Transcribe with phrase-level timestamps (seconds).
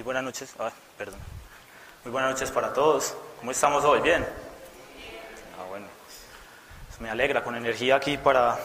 [0.00, 0.54] Muy buenas noches.
[0.96, 1.20] perdón.
[2.04, 3.14] Muy buenas noches para todos.
[3.38, 4.00] ¿Cómo estamos hoy?
[4.00, 4.26] ¿Bien?
[5.58, 5.88] Ah, bueno.
[6.86, 8.58] Pues me alegra con energía aquí para,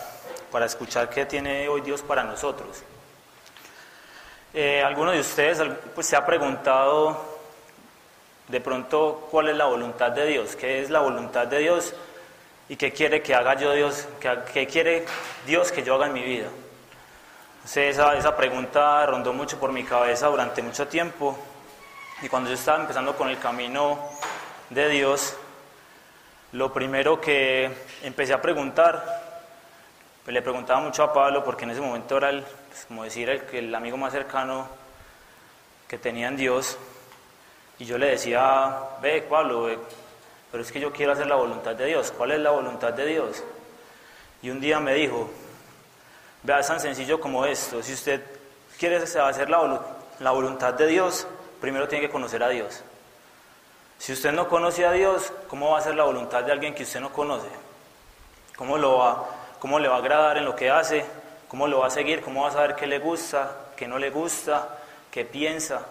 [0.50, 2.84] para escuchar qué tiene hoy Dios para nosotros.
[4.54, 5.62] Eh, ¿Alguno de ustedes
[5.94, 7.22] pues, se ha preguntado
[8.48, 10.56] de pronto cuál es la voluntad de Dios?
[10.56, 11.94] ¿Qué es la voluntad de Dios?
[12.70, 14.08] ¿Y qué quiere que haga yo Dios?
[14.54, 15.06] ¿Qué, quiere
[15.46, 16.48] Dios que yo haga en mi vida?
[17.74, 21.38] Esa, esa pregunta rondó mucho por mi cabeza durante mucho tiempo.
[22.22, 24.00] Y cuando yo estaba empezando con el camino
[24.70, 25.36] de Dios,
[26.52, 27.70] lo primero que
[28.04, 29.04] empecé a preguntar,
[30.24, 33.30] pues le preguntaba mucho a Pablo, porque en ese momento era el, pues, como decir,
[33.30, 34.68] el, el amigo más cercano
[35.88, 36.78] que tenía en Dios.
[37.80, 39.70] Y yo le decía, ve Pablo,
[40.52, 42.14] pero es que yo quiero hacer la voluntad de Dios.
[42.16, 43.44] ¿Cuál es la voluntad de Dios?
[44.42, 45.30] Y un día me dijo,
[46.46, 47.82] vea, es tan sencillo como esto.
[47.82, 48.22] Si usted
[48.78, 49.82] quiere hacer la,
[50.20, 51.28] la voluntad de Dios,
[51.60, 52.84] primero tiene que conocer a Dios.
[53.98, 56.84] Si usted no conoce a Dios, ¿cómo va a ser la voluntad de alguien que
[56.84, 57.48] usted no conoce?
[58.56, 59.26] ¿Cómo, lo va,
[59.60, 61.06] ¿Cómo le va a agradar en lo que hace?
[61.48, 62.22] ¿Cómo lo va a seguir?
[62.22, 64.78] ¿Cómo va a saber qué le gusta, qué no le gusta,
[65.10, 65.82] qué piensa?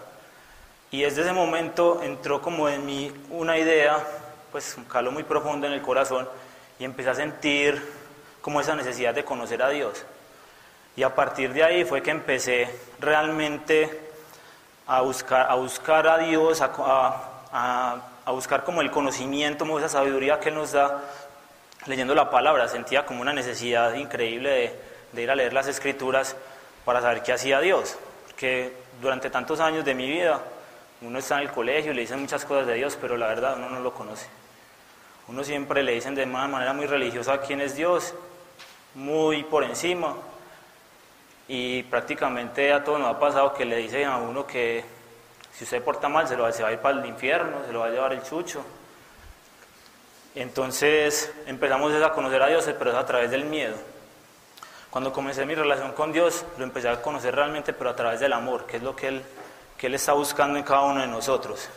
[0.91, 3.97] Y desde ese momento entró como en mí una idea,
[4.51, 6.29] pues un calor muy profundo en el corazón,
[6.79, 7.81] y empecé a sentir
[8.41, 10.05] como esa necesidad de conocer a Dios.
[10.95, 14.05] Y a partir de ahí fue que empecé realmente
[14.87, 20.51] a buscar a, buscar a Dios, a, buscar como el conocimiento, como esa sabiduría que
[20.51, 21.01] nos da
[21.85, 22.67] leyendo la palabra.
[22.67, 24.73] Sentía como una necesidad increíble
[25.11, 26.35] de, ir a leer las escrituras
[26.85, 27.97] para saber qué hacía Dios.
[28.27, 30.39] Porque durante tantos años de mi vida
[31.01, 33.55] uno está en el colegio y le dicen muchas cosas de Dios, pero la verdad
[33.57, 34.27] uno no lo conoce.
[35.27, 38.13] Uno siempre le dicen de manera muy religiosa quién es Dios,
[38.93, 40.15] muy por encima,
[41.47, 44.83] y prácticamente a todos nos ha pasado que le dicen a uno que
[45.53, 47.87] si usted porta mal se, lo, va a ir para el infierno, se lo va
[47.87, 48.63] a llevar el chucho.
[50.33, 53.75] Entonces empezamos a conocer a Dios, pero es a través del miedo.
[54.89, 58.33] Cuando comencé mi relación con Dios, lo empecé a conocer realmente, pero a través del
[58.33, 59.23] amor, que es lo que Él,
[59.77, 61.69] que él está buscando en cada uno de nosotros.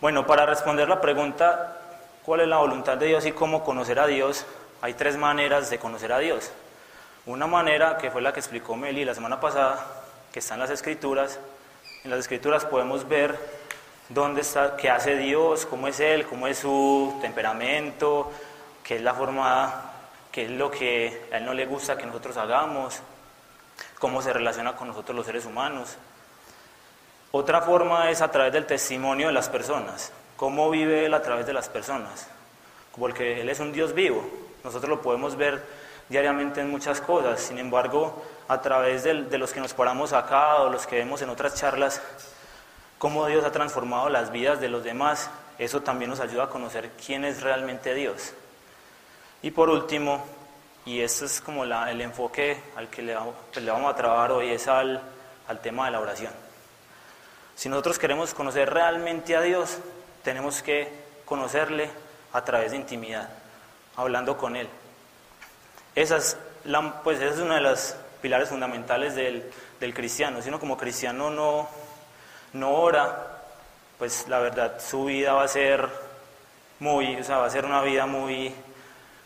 [0.00, 1.78] Bueno, para responder la pregunta,
[2.22, 4.44] ¿cuál es la voluntad de Dios y cómo conocer a Dios?
[4.82, 6.50] Hay tres maneras de conocer a Dios.
[7.26, 9.84] Una manera que fue la que explicó Meli la semana pasada,
[10.32, 11.40] que está en las escrituras.
[12.04, 13.36] En las escrituras podemos ver
[14.08, 18.30] dónde está, qué hace Dios, cómo es Él, cómo es su temperamento,
[18.84, 19.90] qué es la forma,
[20.30, 23.00] qué es lo que a Él no le gusta que nosotros hagamos,
[23.98, 25.96] cómo se relaciona con nosotros los seres humanos.
[27.32, 31.44] Otra forma es a través del testimonio de las personas, cómo vive Él a través
[31.44, 32.28] de las personas,
[32.96, 34.24] porque Él es un Dios vivo,
[34.62, 37.40] nosotros lo podemos ver diariamente en muchas cosas.
[37.40, 41.30] Sin embargo, a través de, los que nos paramos acá o los que vemos en
[41.30, 42.00] otras charlas,
[42.98, 46.90] cómo Dios ha transformado las vidas de los demás, eso también nos ayuda a conocer
[47.04, 48.34] quién es realmente Dios.
[49.42, 50.24] Y por último,
[50.84, 53.02] y este es como el enfoque al que
[53.52, 55.02] pues, le vamos, a trabajar hoy, es al,
[55.48, 56.32] al tema de la oración.
[57.56, 59.78] Si nosotros queremos conocer realmente a Dios,
[60.22, 61.90] tenemos que conocerle
[62.32, 63.28] a través de intimidad,
[63.96, 64.68] hablando con Él.
[65.96, 66.36] Esa es,
[67.02, 69.50] pues es una de las pilares fundamentales del,
[69.94, 70.42] cristiano.
[70.42, 71.70] Si uno como cristiano no,
[72.52, 73.40] no ora,
[73.98, 75.88] pues la verdad su vida va a ser
[76.80, 78.54] muy, o sea, va a ser una vida muy,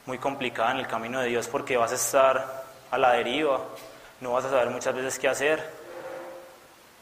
[0.07, 3.63] muy complicada en el camino de Dios porque vas a estar a la deriva,
[4.21, 5.69] no vas a saber muchas veces qué hacer,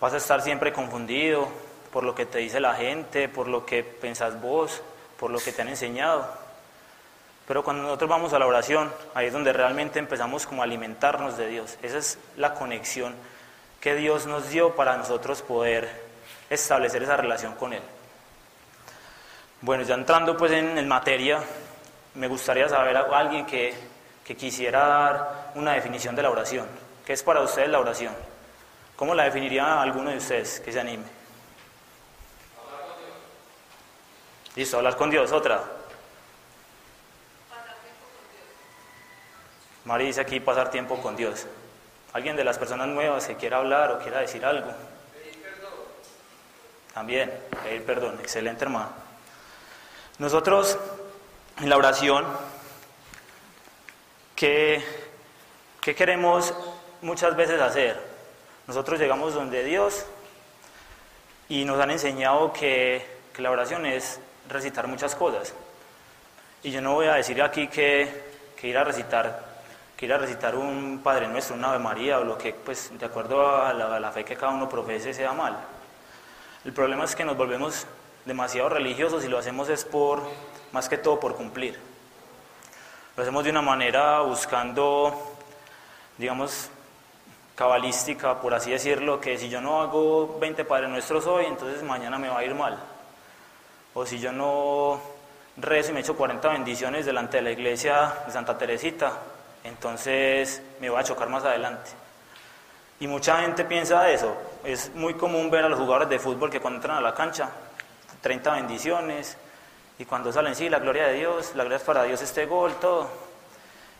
[0.00, 1.46] vas a estar siempre confundido
[1.92, 4.80] por lo que te dice la gente, por lo que pensás vos,
[5.20, 6.47] por lo que te han enseñado.
[7.48, 11.38] Pero cuando nosotros vamos a la oración, ahí es donde realmente empezamos como a alimentarnos
[11.38, 11.78] de Dios.
[11.80, 13.14] Esa es la conexión
[13.80, 15.88] que Dios nos dio para nosotros poder
[16.50, 17.80] establecer esa relación con Él.
[19.62, 21.40] Bueno, ya entrando pues en, materia,
[22.16, 23.74] me gustaría saber a alguien que,
[24.26, 26.66] que quisiera dar una definición de la oración.
[27.06, 28.12] ¿Qué es para ustedes la oración?
[28.94, 31.04] ¿Cómo la definiría alguno de ustedes que se anime?
[34.54, 35.77] Listo, hablar con Dios, otra.
[39.88, 41.46] Mari dice aquí pasar tiempo con Dios.
[42.12, 44.70] ¿Alguien de las personas nuevas que quiera hablar o quiera decir algo?
[46.92, 47.32] También,
[47.62, 48.18] pedir perdón.
[48.20, 48.90] Excelente, hermano.
[50.18, 50.76] Nosotros,
[51.60, 52.26] en la oración,
[54.36, 54.84] ¿qué,
[55.80, 56.52] ¿qué queremos
[57.00, 57.98] muchas veces hacer?
[58.66, 60.04] Nosotros llegamos donde Dios
[61.48, 64.20] y nos han enseñado que, que la oración es
[64.50, 65.54] recitar muchas cosas.
[66.62, 68.22] Y yo no voy a decir aquí que,
[68.54, 69.47] que ir a recitar
[69.98, 73.04] que ir a recitar un Padre Nuestro, una Ave María o lo que, pues, de
[73.04, 75.58] acuerdo a la, a la fe que cada uno profese, sea mal.
[76.64, 77.84] El problema es que nos volvemos
[78.24, 80.22] demasiado religiosos y lo hacemos es por,
[80.70, 81.80] más que todo por cumplir.
[83.16, 85.34] Lo hacemos de una manera buscando,
[86.16, 86.70] digamos,
[87.56, 92.20] cabalística, por así decirlo, que si yo no hago 20 Padres Nuestros hoy, entonces mañana
[92.20, 92.78] me va a ir mal.
[93.94, 95.00] O si yo no
[95.56, 99.18] rezo y me echo 40 bendiciones delante de la iglesia de Santa Teresita,
[99.68, 101.90] entonces me va a chocar más adelante.
[103.00, 104.36] Y mucha gente piensa eso.
[104.64, 107.48] Es muy común ver a los jugadores de fútbol que cuando entran a la cancha,
[108.22, 109.36] 30 bendiciones,
[109.98, 113.28] y cuando salen, sí, la gloria de Dios, la gloria para Dios este gol, todo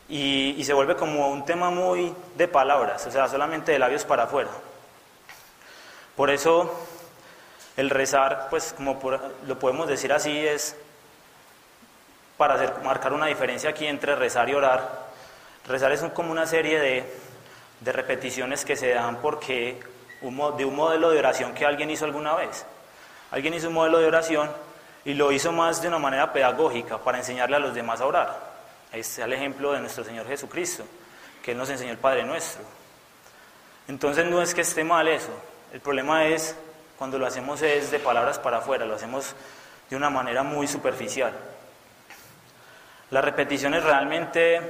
[0.09, 4.25] y, se vuelve como un tema muy de palabras, o sea, solamente de labios para
[4.25, 4.51] afuera.
[6.17, 6.73] Por eso
[7.77, 8.99] el rezar, pues como
[9.47, 10.77] lo podemos decir así, es
[12.37, 15.08] para hacer, marcar una diferencia aquí entre rezar y orar.
[15.69, 17.05] Rezar es como una serie de,
[17.81, 19.79] de repeticiones que se dan porque
[20.21, 22.65] de un modelo de oración que alguien hizo alguna vez.
[23.31, 24.51] Alguien hizo un modelo de oración
[25.05, 28.49] y lo hizo más de una manera pedagógica para enseñarle a los demás a orar.
[28.93, 30.85] Ahí está el ejemplo de nuestro Señor Jesucristo,
[31.43, 32.63] que Él nos enseñó el Padre Nuestro.
[33.87, 35.33] Entonces no es que esté mal eso,
[35.73, 36.57] el problema es
[36.99, 39.35] cuando lo hacemos es de palabras para afuera, lo hacemos
[39.89, 41.33] de una manera muy superficial.
[43.11, 44.61] Las repeticiones realmente,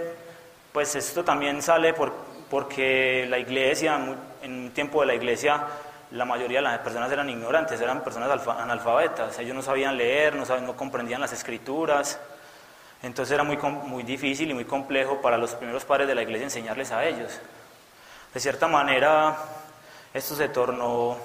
[0.78, 2.12] pues esto también sale por,
[2.48, 3.98] porque la iglesia,
[4.42, 5.60] en un tiempo de la iglesia,
[6.12, 10.44] la mayoría de las personas eran ignorantes, eran personas analfabetas, ellos no sabían leer, no,
[10.60, 12.20] no comprendían las escrituras.
[13.02, 16.44] Entonces era muy, muy difícil y muy complejo para los primeros padres de la iglesia
[16.44, 17.40] enseñarles a ellos.
[18.32, 19.36] De cierta manera,
[20.14, 21.16] esto se tornó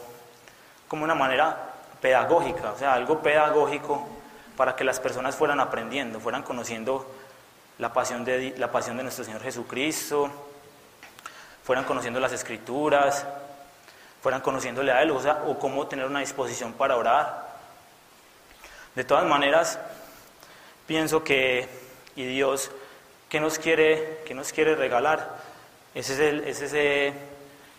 [0.87, 4.03] como una manera pedagógica, o sea, algo pedagógico
[4.57, 7.05] para que las personas fueran aprendiendo, fueran conociendo
[7.79, 10.29] la pasión de, la pasión de nuestro Señor Jesucristo,
[11.63, 13.25] fueran conociendo las escrituras,
[14.21, 17.53] fueran conociéndole a Él, o sea, o cómo tener una disposición para orar.
[18.95, 19.79] De todas maneras,
[20.85, 21.67] pienso que,
[22.15, 22.71] y Dios,
[23.29, 25.37] ¿qué nos quiere, qué nos quiere regalar?
[25.95, 27.13] Ese es, el, ese,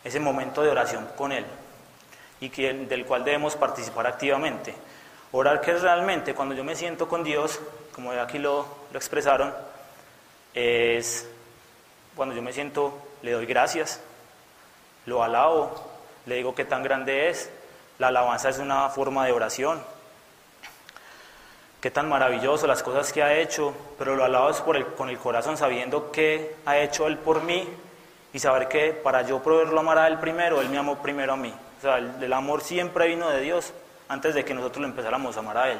[0.02, 1.44] ese momento de oración con Él
[2.40, 4.74] y que, del cual debemos participar activamente.
[5.32, 7.60] Orar que es realmente, cuando yo me siento con Dios,
[7.94, 9.54] como aquí lo, lo expresaron,
[10.54, 11.28] es
[12.16, 14.00] cuando yo me siento, le doy gracias,
[15.06, 15.74] lo alabo,
[16.26, 17.50] le digo qué tan grande es.
[17.98, 19.80] La alabanza es una forma de oración
[21.84, 25.18] qué tan maravilloso las cosas que ha hecho, pero lo alabas por el, con el
[25.18, 27.68] corazón sabiendo qué ha hecho Él por mí
[28.32, 31.36] y saber que para yo poderlo amar a Él primero, Él me amó primero a
[31.36, 31.52] mí.
[31.76, 33.74] O sea, el, amor siempre vino de Dios
[34.08, 35.78] antes de que nosotros lo empezáramos a amar a Él.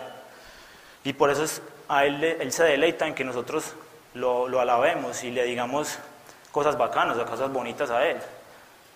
[1.05, 3.73] Y por eso es, a Él, él se deleita en que nosotros
[4.15, 5.99] lo, lo, alabemos y le digamos
[6.53, 8.19] cosas bacanas, o cosas bonitas a Él.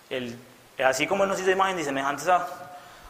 [0.09, 0.37] él
[0.83, 2.47] así como Él nos hizo imagen y semejantes a,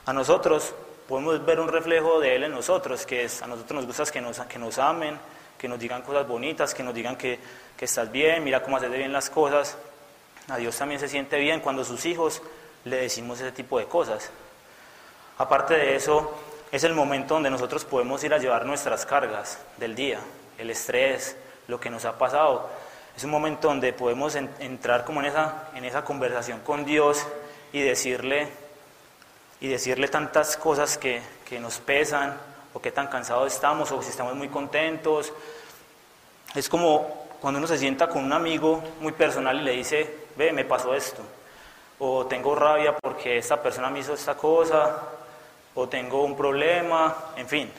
[0.05, 0.73] a nosotros,
[1.07, 4.21] podemos ver un reflejo de Él en nosotros, que es, a nosotros nos gusta que
[4.21, 5.17] nos, que nos amen,
[5.57, 7.39] que nos digan cosas bonitas, que nos digan que,
[7.77, 9.77] que estás bien, mira cómo haces bien las cosas.
[10.47, 12.41] A Dios también se siente bien cuando sus hijos
[12.85, 14.31] le decimos ese tipo de cosas.
[15.37, 16.33] Aparte de eso,
[16.71, 20.19] es el momento donde nosotros podemos ir a llevar nuestras cargas del día,
[20.57, 21.35] el estrés,
[21.69, 22.69] lo que nos ha pasado.
[23.15, 27.25] Es un momento donde podemos entrar como en esa, en esa conversación con Dios
[27.71, 28.49] y decirle,
[29.61, 32.37] y decirle tantas cosas que, que nos pesan
[32.73, 35.31] o qué tan cansados estamos o si estamos muy contentos.
[36.55, 40.51] Es como cuando uno se sienta con un amigo muy personal y le dice, ve,
[40.51, 41.21] me pasó esto,
[41.99, 44.97] o tengo rabia porque esta persona me hizo esta cosa,
[45.75, 47.71] o tengo un problema, en fin.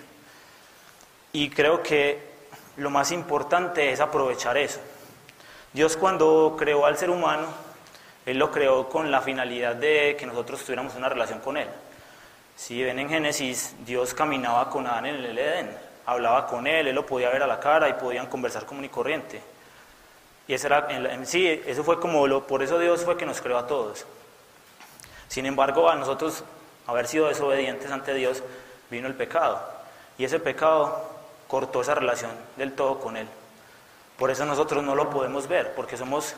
[1.33, 2.30] Y creo que
[2.77, 4.81] lo más importante es aprovechar eso.
[5.73, 7.47] Dios cuando creó al ser humano,
[8.27, 11.69] él lo creó con la finalidad de que nosotros tuviéramos una relación con Él.
[12.57, 15.71] Si ven en Génesis, Dios caminaba con Adán en el Edén,
[16.07, 18.89] hablaba con Él, Él lo podía ver a la cara y podían conversar común y
[18.89, 19.41] corriente.
[20.47, 23.67] Y eso era, eso fue como, lo, por eso Dios fue que nos creó a
[23.67, 24.05] todos.
[25.29, 26.45] Sin embargo, a nosotros,
[26.87, 28.43] haber sido desobedientes ante Dios,
[28.91, 29.61] vino el pecado.
[30.19, 31.09] Y ese pecado
[31.51, 33.29] cortó esa relación del todo con Él.
[34.17, 36.37] Por eso nosotros no lo podemos ver, porque somos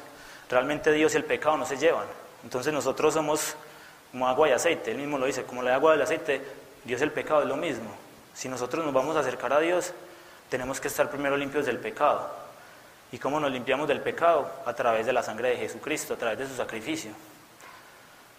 [0.52, 2.04] Realmente Dios y el pecado no se llevan.
[2.44, 3.56] Entonces nosotros somos
[4.10, 6.42] como agua y aceite, él mismo lo dice, como la agua y el aceite,
[6.84, 7.90] Dios y el pecado es lo mismo.
[8.34, 9.94] Si nosotros nos vamos a acercar a Dios,
[10.50, 12.28] tenemos que estar primero limpios del pecado.
[13.12, 14.50] ¿Y cómo nos limpiamos del pecado?
[14.66, 17.12] A través de la sangre de Jesucristo, a través de su sacrificio.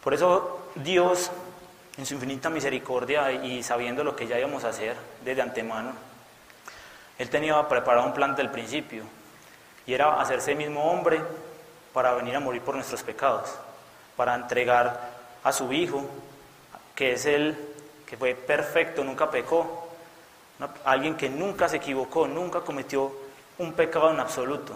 [0.04, 1.32] Por eso Dios,
[1.98, 5.94] en su infinita misericordia y sabiendo lo que ya íbamos a hacer desde antemano,
[7.18, 9.04] Él tenía preparado un plan del principio,
[9.86, 11.22] y era hacerse mismo hombre
[11.94, 13.54] para venir a morir por nuestros pecados,
[14.16, 15.12] para entregar
[15.44, 16.06] a su Hijo,
[16.96, 17.58] que es el
[18.08, 19.88] que fue perfecto, nunca pecó,
[20.86, 23.12] alguien que nunca se equivocó, nunca cometió
[23.58, 24.74] un pecado en absoluto.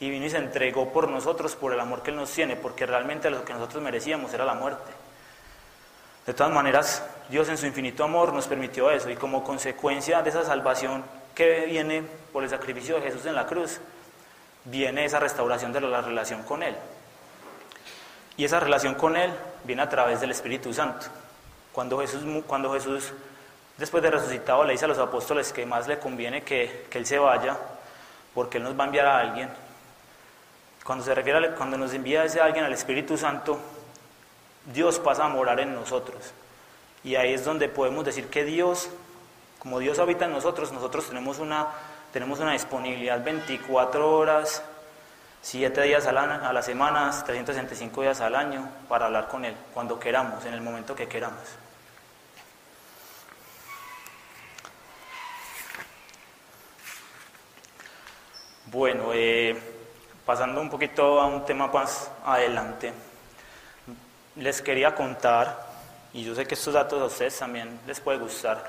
[0.00, 2.86] Y vino y se entregó por nosotros, por el amor que Él nos tiene, porque
[2.86, 4.90] realmente lo que nosotros merecíamos era la muerte.
[6.26, 10.30] De todas maneras, Dios en su infinito amor nos permitió eso y como consecuencia de
[10.30, 12.02] esa salvación que viene
[12.32, 13.80] por el sacrificio de Jesús en la cruz,
[14.64, 16.76] viene esa restauración de la relación con Él.
[18.36, 19.32] Y esa relación con Él
[19.64, 21.06] viene a través del Espíritu Santo.
[21.72, 23.12] Cuando Jesús, cuando Jesús
[23.76, 27.18] después de resucitado, le dice a los apóstoles que más le conviene que, Él se
[27.18, 27.56] vaya,
[28.34, 29.48] porque Él nos va a enviar a alguien.
[30.84, 33.58] Cuando se refiere a, cuando nos envía a ese alguien al Espíritu Santo,
[34.66, 36.32] Dios pasa a morar en nosotros.
[37.04, 38.88] Y ahí es donde podemos decir que Dios,
[39.58, 41.68] como Dios habita en nosotros, nosotros tenemos una,
[42.12, 44.62] tenemos una disponibilidad 24 horas,
[45.42, 49.56] 7 días a la, a la semana, 365 días al año para hablar con Él,
[49.74, 51.40] cuando queramos, en el momento que queramos.
[58.66, 59.60] Bueno, eh,
[60.24, 62.92] pasando un poquito a un tema más adelante,
[64.36, 65.66] les quería contar,
[66.12, 68.64] y yo sé que estos datos a ustedes también les puede gustar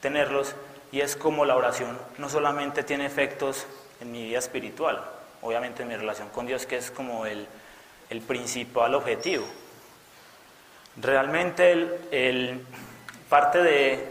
[0.00, 0.54] tenerlos,
[0.92, 3.66] y es como la oración no solamente tiene efectos
[4.00, 5.02] en mi vida espiritual,
[5.42, 7.46] obviamente en mi relación con Dios, que es como el,
[8.26, 9.44] principal objetivo.
[10.96, 11.72] Realmente
[12.10, 12.64] el,
[13.28, 14.08] parte de,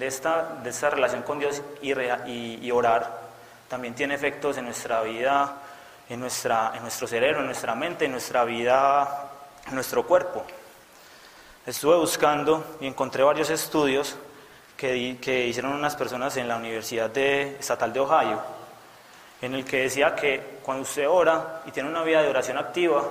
[0.00, 1.92] esta, de esta relación con Dios y,
[2.66, 3.30] y orar
[3.68, 5.56] también tiene efectos en nuestra vida,
[6.08, 9.29] en, nuestra, en nuestro cerebro, en nuestra mente, en nuestra vida,
[9.72, 10.44] nuestro cuerpo.
[11.66, 14.16] Estuve buscando y encontré varios estudios
[14.76, 18.40] que, que hicieron unas personas en la Universidad Estatal de Ohio,
[19.42, 23.04] en el que decía que cuando usted ora y tiene una vida de oración activa,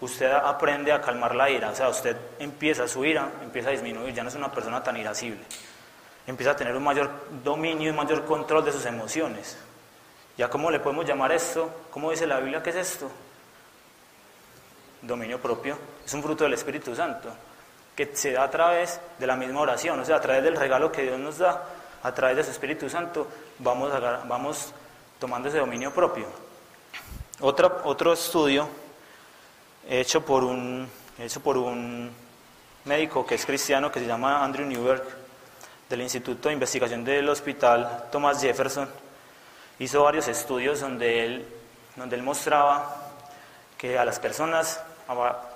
[0.00, 4.14] usted aprende a calmar la ira, o sea, usted empieza su ira, empieza a disminuir,
[4.14, 5.40] ya no es una persona tan irascible,
[6.26, 7.10] empieza a tener un mayor
[7.44, 9.58] dominio y mayor control de sus emociones.
[10.38, 11.70] ¿Ya cómo le podemos llamar esto?
[11.90, 13.10] ¿Cómo dice la Biblia que es esto?
[15.02, 15.76] Dominio propio.
[16.04, 17.30] Es un fruto del Espíritu Santo,
[17.96, 20.92] que se da a través de la misma oración, o sea, a través del regalo
[20.92, 21.64] que Dios nos da,
[22.02, 23.26] a través de su Espíritu Santo,
[23.58, 23.92] vamos,
[24.26, 24.72] vamos
[25.18, 26.26] tomando ese dominio propio.
[27.40, 28.68] Otro, otro estudio
[29.88, 30.88] hecho por, un,
[31.18, 32.10] hecho por un
[32.84, 35.02] médico que es cristiano, que se llama Andrew Newberg,
[35.88, 38.88] del Instituto de Investigación del Hospital Thomas Jefferson,
[39.80, 41.48] hizo varios estudios donde él,
[41.96, 42.96] donde él mostraba
[43.76, 44.80] que a las personas,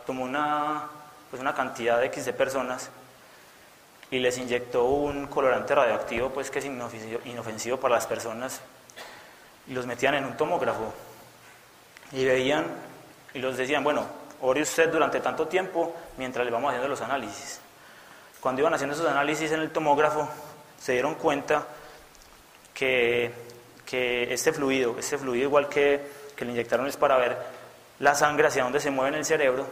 [0.06, 0.88] tomó una,
[1.30, 2.90] pues una cantidad de X de personas
[4.10, 8.60] y les inyectó un colorante radioactivo pues que es inofensivo, para las personas
[9.66, 10.92] y los metían en un tomógrafo
[12.12, 12.66] y veían
[13.32, 14.06] y los decían, bueno,
[14.40, 17.60] ore usted durante tanto tiempo mientras le vamos haciendo los análisis.
[18.40, 20.28] Cuando iban haciendo esos análisis en el tomógrafo,
[20.78, 21.66] se dieron cuenta
[22.74, 23.32] que
[23.84, 26.00] que este fluido, este fluido igual que,
[26.34, 27.36] que le inyectaron es para ver
[28.00, 29.66] la sangre hacia dónde se mueve en el cerebro,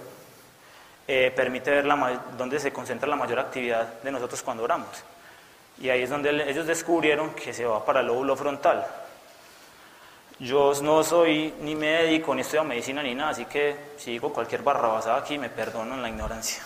[1.07, 5.05] eh, permite ver la, dónde se concentra la mayor actividad de nosotros cuando oramos.
[5.81, 8.87] Y ahí es donde ellos descubrieron que se va para el lóbulo frontal.
[10.39, 14.63] Yo no soy ni médico, ni estudio medicina, ni nada, así que si digo cualquier
[14.63, 16.63] barrabasada aquí, me perdonan la ignorancia.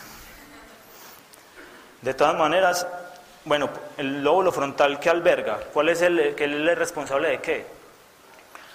[2.02, 2.86] De todas maneras,
[3.44, 7.66] bueno, el lóbulo frontal que alberga, ¿cuál es el, que es el responsable de qué?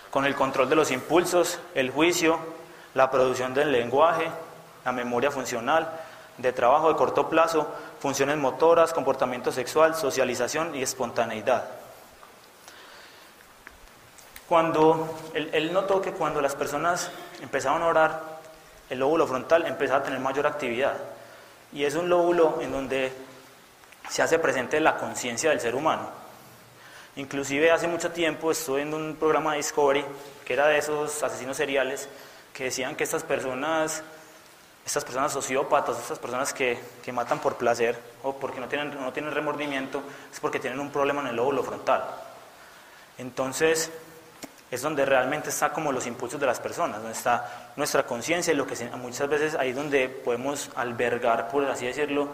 [0.10, 2.40] Con el control de los impulsos, el juicio,
[2.94, 4.30] la producción del lenguaje,
[4.84, 5.90] la memoria funcional,
[6.38, 7.68] de trabajo de corto plazo,
[8.00, 11.66] funciones motoras, comportamiento sexual, socialización y espontaneidad.
[14.48, 17.10] Cuando él, notó que cuando las personas
[17.42, 18.22] empezaban a orar,
[18.90, 20.98] el lóbulo frontal empezaba a tener mayor actividad.
[21.72, 23.14] Y es un lóbulo en donde
[24.10, 26.10] se hace presente la conciencia del ser humano.
[27.16, 30.04] Inclusive hace mucho tiempo estuve en un programa de Discovery
[30.44, 32.10] que era de esos asesinos seriales
[32.54, 34.04] que decían que estas personas,
[34.86, 39.14] estas personas sociópatas, estas personas que, que matan por placer o porque no tienen, no
[39.14, 42.04] tienen remordimiento, es porque tienen un problema en el lóbulo frontal.
[43.18, 43.92] Entonces,
[44.72, 48.56] es donde realmente está como los impulsos de las personas, donde está nuestra conciencia y
[48.56, 52.30] lo que muchas veces ahí donde podemos albergar, por así decirlo,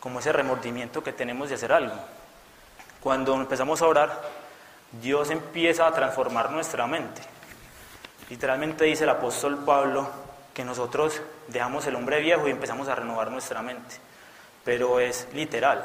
[0.00, 1.94] como ese remordimiento que tenemos de hacer algo.
[3.00, 4.20] Cuando empezamos a orar,
[5.00, 7.22] Dios empieza a transformar nuestra mente.
[8.28, 10.10] Literalmente dice el apóstol Pablo
[10.52, 13.96] que nosotros dejamos el hombre viejo y empezamos a renovar nuestra mente.
[14.64, 15.78] Pero es literal.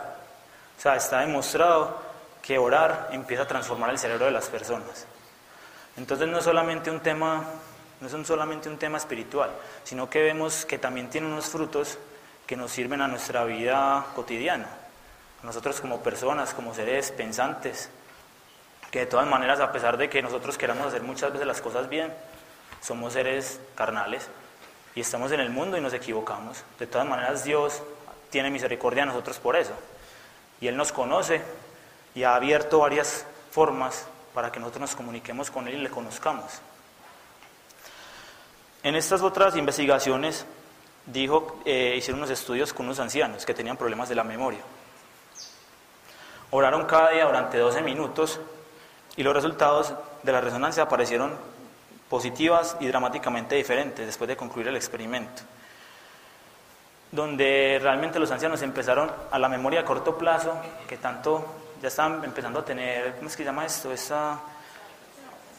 [0.77, 2.01] O sea, está demostrado
[2.41, 5.07] que orar empieza a transformar el cerebro de las personas.
[5.95, 7.45] Entonces no es solamente un tema
[8.03, 9.49] no son solamente un tema espiritual,
[9.85, 11.97] sino que vemos que también tiene unos frutos
[12.45, 14.67] que nos sirven a nuestra vida cotidiana,
[15.41, 17.89] nosotros como personas, como seres pensantes,
[18.91, 21.87] que de todas maneras, a pesar de que nosotros queramos hacer muchas veces las cosas
[21.87, 22.13] bien,
[22.83, 24.27] somos seres carnales
[24.93, 26.63] y estamos en el mundo y nos equivocamos.
[26.77, 27.81] De todas maneras, Dios
[28.29, 29.73] tiene misericordia a nosotros por eso.
[30.59, 31.41] Y Él nos conoce
[32.13, 36.59] y ha abierto varias formas para que nosotros nos comuniquemos con Él y le conozcamos.
[38.83, 40.45] En estas otras investigaciones,
[41.05, 44.61] dijo, eh, hicieron unos estudios con unos ancianos que tenían problemas de la memoria.
[46.51, 48.39] Oraron cada día durante 12 minutos
[49.15, 51.37] y los resultados de la resonancia aparecieron
[52.09, 55.43] positivas y dramáticamente diferentes después de concluir el experimento,
[57.11, 60.55] donde realmente los ancianos empezaron a la memoria a corto plazo,
[60.87, 61.45] que tanto
[61.81, 63.91] ya estaban empezando a tener, ¿cómo es que se llama esto?
[63.91, 64.39] Esa,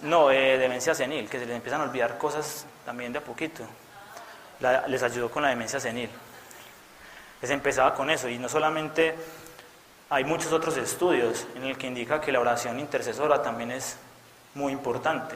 [0.03, 3.63] no, eh, demencia senil, que se les empiezan a olvidar cosas también de a poquito.
[4.89, 6.11] les ayudó con la demencia senil.
[7.43, 9.15] Les empezaba con eso, y no solamente
[10.11, 13.97] hay muchos otros estudios en el que indica que la oración intercesora también es
[14.55, 15.35] muy importante.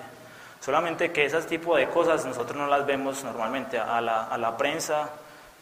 [0.61, 3.79] Solamente que ese tipo de cosas nosotros no las vemos normalmente.
[3.79, 5.11] A la, a la prensa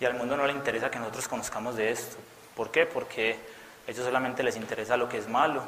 [0.00, 2.16] y al mundo no le interesa que nosotros conozcamos de esto.
[2.54, 2.86] ¿Por qué?
[2.86, 3.38] Porque
[3.86, 5.62] a ellos solamente les interesa lo que es malo,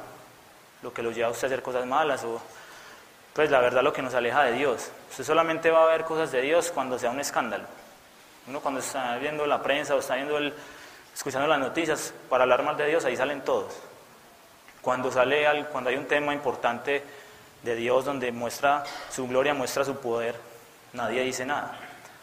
[0.83, 2.41] lo que los lleva a usted a hacer cosas malas o
[3.35, 4.91] pues la verdad lo que nos aleja de Dios.
[5.11, 7.65] Usted solamente va a ver cosas de Dios cuando sea un escándalo.
[8.49, 10.53] Uno cuando está viendo la prensa o está viendo el,
[11.15, 13.77] escuchando las noticias para hablar mal de Dios, ahí salen todos.
[14.81, 17.05] Cuando sale cuando hay un tema importante
[17.62, 20.37] de Dios donde muestra su gloria, muestra su poder,
[20.93, 21.79] nadie dice nada.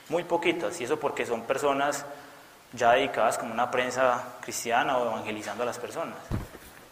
[0.09, 2.05] Muy poquitas, y eso porque son personas
[2.73, 6.17] ya dedicadas como una prensa cristiana o evangelizando a las personas.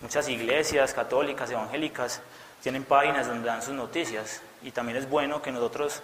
[0.01, 2.21] Muchas iglesias católicas, evangélicas,
[2.61, 6.01] tienen páginas donde dan sus noticias y también es bueno que nosotros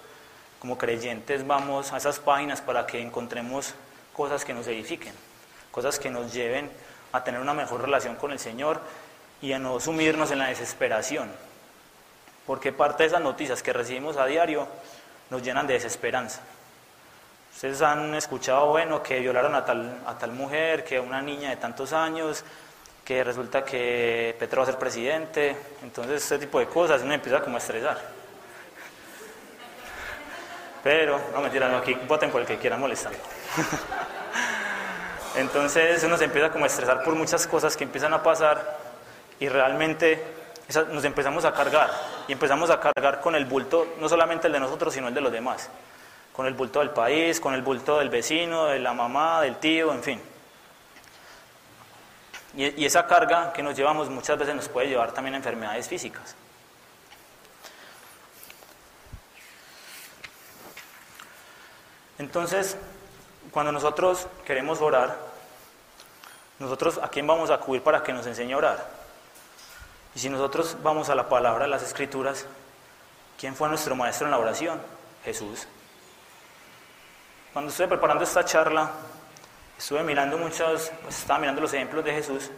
[0.59, 3.73] como creyentes vamos a esas páginas para que encontremos
[4.13, 5.13] cosas que nos edifiquen,
[5.71, 6.69] cosas que nos lleven
[7.13, 8.81] a tener una mejor relación con el Señor
[9.41, 11.31] y a no sumirnos en la desesperación,
[12.49, 14.67] porque parte de esas noticias que recibimos a diario
[15.29, 16.41] nos llenan de desesperanza.
[17.53, 21.57] Ustedes han escuchado, bueno, que violaron a tal, a tal mujer, que una niña de
[21.57, 22.43] tantos años,
[23.05, 27.39] que resulta que Petro va a ser presidente, entonces este tipo de cosas uno empieza
[27.39, 27.99] como a estresar.
[30.81, 33.13] Pero, no mentira, no, aquí voten por el que quiera molestar.
[35.35, 38.79] entonces uno se empieza como a estresar por muchas cosas que empiezan a pasar
[39.39, 40.38] y realmente
[40.91, 41.89] nos empezamos a cargar
[42.27, 45.21] y empezamos a cargar con el bulto, no solamente el de nosotros, sino el de
[45.21, 45.69] los demás,
[46.33, 49.91] con el bulto del país, con el bulto del vecino, de la mamá, del tío,
[49.91, 50.21] en fin.
[52.55, 56.35] Y, esa carga que nos llevamos muchas veces nos puede llevar también a enfermedades físicas.
[62.17, 62.75] Entonces,
[63.51, 65.15] cuando nosotros queremos orar,
[66.59, 69.08] nosotros a quién vamos a acudir para que nos enseñe a orar?
[70.15, 72.45] Y si nosotros vamos a la palabra de las escrituras,
[73.39, 74.81] ¿quién fue nuestro maestro en la oración?
[75.23, 75.67] Jesús.
[77.53, 78.91] Cuando estuve preparando esta charla,
[79.77, 82.49] estuve mirando muchos, pues estaba mirando los ejemplos de Jesús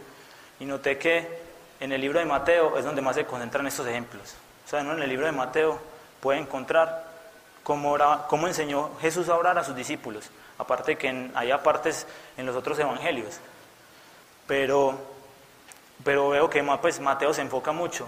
[0.60, 1.40] y noté que
[1.80, 4.34] en el libro de Mateo es donde más se concentran estos ejemplos.
[4.64, 5.80] O sea, en el libro de Mateo
[6.20, 7.04] puede encontrar
[7.62, 7.96] cómo,
[8.28, 12.78] cómo enseñó Jesús a orar a sus discípulos, aparte que hay partes en los otros
[12.78, 13.40] evangelios.
[14.46, 15.11] Pero
[16.04, 18.06] pero veo que pues, Mateo se enfoca mucho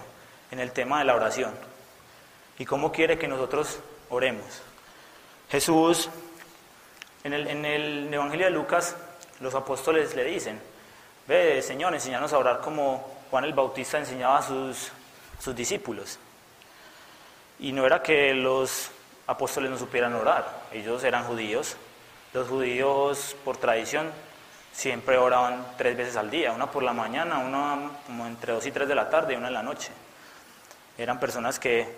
[0.50, 1.52] en el tema de la oración
[2.58, 3.78] y cómo quiere que nosotros
[4.08, 4.62] oremos.
[5.50, 6.08] Jesús,
[7.22, 8.96] en el, en el Evangelio de Lucas,
[9.40, 10.60] los apóstoles le dicen,
[11.26, 14.90] ve Señor, enséñanos a orar como Juan el Bautista enseñaba a sus,
[15.40, 16.18] sus discípulos.
[17.58, 18.90] Y no era que los
[19.26, 21.76] apóstoles no supieran orar, ellos eran judíos,
[22.32, 24.10] los judíos por tradición
[24.74, 28.72] siempre oraban tres veces al día, una por la mañana, una como entre dos y
[28.72, 29.90] tres de la tarde y una en la noche.
[30.98, 31.96] Eran personas que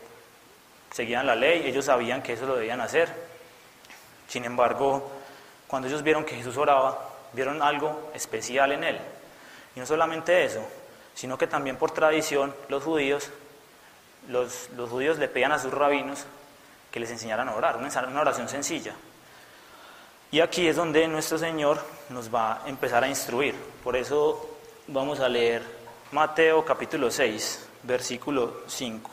[0.92, 3.12] seguían la ley, ellos sabían que eso lo debían hacer.
[4.28, 5.10] Sin embargo,
[5.66, 6.98] cuando ellos vieron que Jesús oraba,
[7.32, 8.98] vieron algo especial en él.
[9.74, 10.66] Y no solamente eso,
[11.14, 13.30] sino que también por tradición los judíos,
[14.28, 16.26] los, los judíos le pedían a sus rabinos
[16.90, 18.94] que les enseñaran a orar, una oración sencilla.
[20.30, 21.78] Y aquí es donde nuestro Señor
[22.10, 23.54] nos va a empezar a instruir.
[23.82, 25.62] Por eso vamos a leer
[26.12, 29.10] Mateo capítulo 6, versículo 5.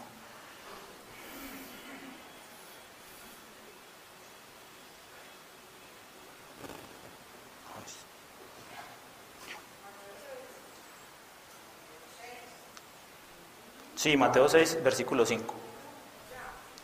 [13.95, 15.55] Sí, Mateo 6, versículo 5.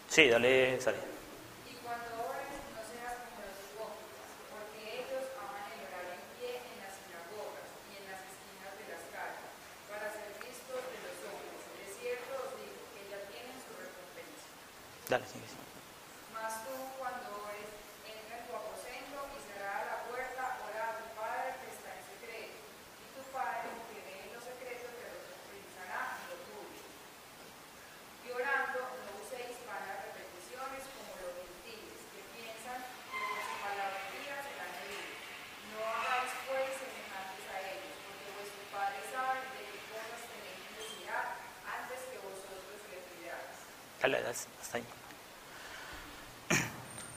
[0.07, 1.08] Sí, dale, sale.
[15.29, 15.45] Sigue.
[16.33, 17.69] Mas tú, cuando ores,
[18.01, 22.01] entra en tu aposento y cerrada la puerta, ora a tu Padre que está en
[22.01, 22.57] secreto.
[22.97, 26.89] Y tu Padre, que ve en lo secreto, te recompensará en lo público.
[28.25, 32.81] Y orando, no uséis vanas repeticiones como los gentiles, que piensan
[33.13, 35.13] que por su palabrería serán oídos.
[35.77, 41.37] No hagáis pues semejantes a ellos, porque vuestro Padre sabe de qué cosas tenéis necesidad
[41.69, 43.57] antes que vosotros le pidáis.
[44.01, 44.85] Dale, dale, hasta ahí.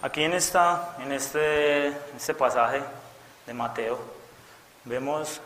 [0.03, 1.87] Aquí en, esta, en este,
[2.17, 2.83] este pasaje
[3.47, 4.01] de Mateo
[4.85, 5.41] vemos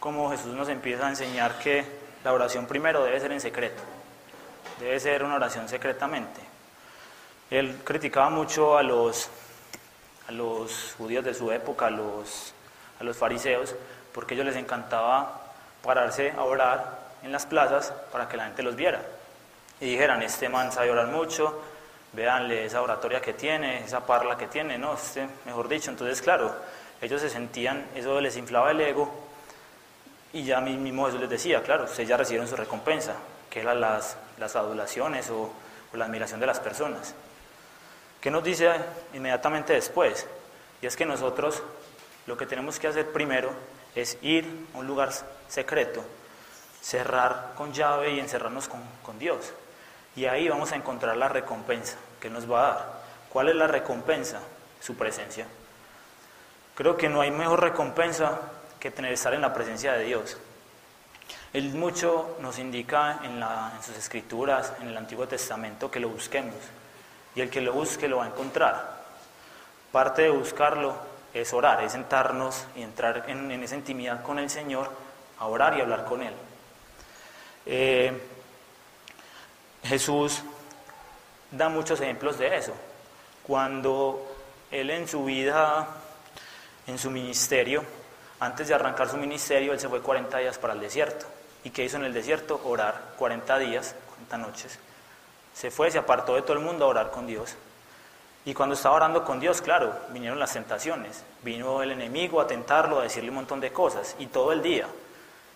[0.00, 1.86] cómo Jesús nos empieza a enseñar que
[2.24, 3.80] la oración primero debe ser en secreto,
[4.80, 6.40] debe ser una oración secretamente.
[7.48, 9.28] Él criticaba mucho a los,
[10.26, 12.54] a los judíos de su época, a los,
[12.98, 13.76] a los fariseos,
[14.12, 15.42] porque a ellos les encantaba
[15.80, 19.00] pararse a orar en las plazas para que la gente los viera
[19.82, 21.60] y dijeran, este man sabe orar mucho,
[22.12, 26.54] véanle esa oratoria que tiene, esa parla que tiene, no, este, mejor dicho, entonces claro,
[27.00, 29.12] ellos se sentían, eso les inflaba el ego
[30.32, 33.14] y ya mismo Jesús les decía, claro, ustedes ya recibieron su recompensa,
[33.50, 35.52] que eran las, las adulaciones o,
[35.92, 37.14] o la admiración de las personas.
[38.20, 38.70] ¿Qué nos dice
[39.14, 40.26] inmediatamente después?
[40.80, 41.62] Y es que nosotros
[42.26, 43.50] lo que tenemos que hacer primero
[43.94, 45.10] es ir a un lugar
[45.48, 46.04] secreto,
[46.80, 49.52] cerrar con llave y encerrarnos con, con Dios.
[50.14, 53.02] Y ahí vamos a encontrar la recompensa que nos va a dar.
[53.30, 54.40] ¿Cuál es la recompensa?
[54.80, 55.46] Su presencia.
[56.74, 58.40] Creo que no hay mejor recompensa
[58.78, 60.36] que tener estar en la presencia de Dios.
[61.52, 63.42] Él mucho nos indica en
[63.82, 66.56] sus escrituras, en el Antiguo Testamento, que lo busquemos.
[67.34, 69.02] Y el que lo busque lo va a encontrar.
[69.92, 70.96] Parte de buscarlo
[71.34, 74.90] es orar, es sentarnos y entrar en, en esa intimidad con el Señor,
[75.38, 76.34] a orar y hablar con Él.
[77.66, 78.20] Eh,
[79.92, 80.42] Jesús
[81.50, 82.72] da muchos ejemplos de eso.
[83.42, 84.26] Cuando
[84.70, 85.86] Él en su vida,
[86.86, 87.84] en su ministerio,
[88.40, 91.26] antes de arrancar su ministerio, Él se fue 40 días para el desierto.
[91.62, 92.58] ¿Y qué hizo en el desierto?
[92.64, 94.78] Orar 40 días, 40 noches.
[95.52, 97.54] Se fue, se apartó de todo el mundo a orar con Dios.
[98.46, 101.22] Y cuando estaba orando con Dios, claro, vinieron las tentaciones.
[101.42, 104.16] Vino el enemigo a tentarlo, a decirle un montón de cosas.
[104.18, 104.86] Y todo el día.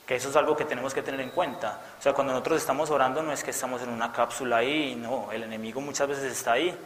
[0.07, 1.81] Que eso es algo que tenemos que tener en cuenta.
[1.99, 5.33] O sea, cuando nosotros estamos orando no es que estamos en una cápsula ahí, no.
[5.33, 6.77] El enemigo muchas veces está ahí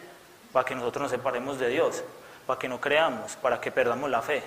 [0.53, 2.03] para que nosotros nos separemos de Dios,
[2.47, 4.43] para que no creamos, para que perdamos la fe,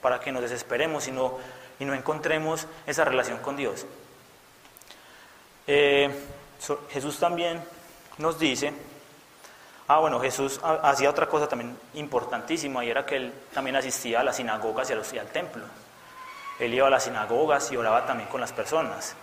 [0.00, 1.34] para que nos desesperemos y no,
[1.78, 3.84] y no encontremos esa relación con Dios.
[5.66, 6.10] Eh,
[6.90, 7.62] Jesús también
[8.18, 8.72] nos dice,
[9.88, 14.20] ah bueno, Jesús ha- hacía otra cosa también importantísima y era que él también asistía
[14.20, 15.64] a las sinagogas y al templo.
[16.58, 19.16] Él iba a las sinagogas y oraba también con las personas,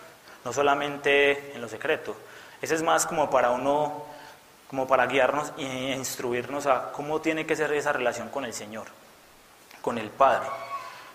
[0.43, 2.15] no solamente en lo secreto.
[2.61, 4.05] Ese es más como para uno,
[4.69, 8.87] como para guiarnos e instruirnos a cómo tiene que ser esa relación con el Señor,
[9.81, 10.47] con el Padre.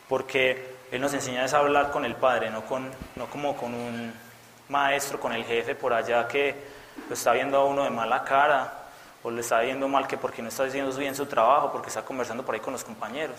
[0.09, 4.13] Porque Él nos enseña a hablar con el Padre, no, con, no como con un
[4.69, 6.55] maestro, con el jefe por allá que
[7.09, 8.73] lo está viendo a uno de mala cara
[9.23, 12.03] o lo está viendo mal que porque no está haciendo bien su trabajo, porque está
[12.03, 13.37] conversando por ahí con los compañeros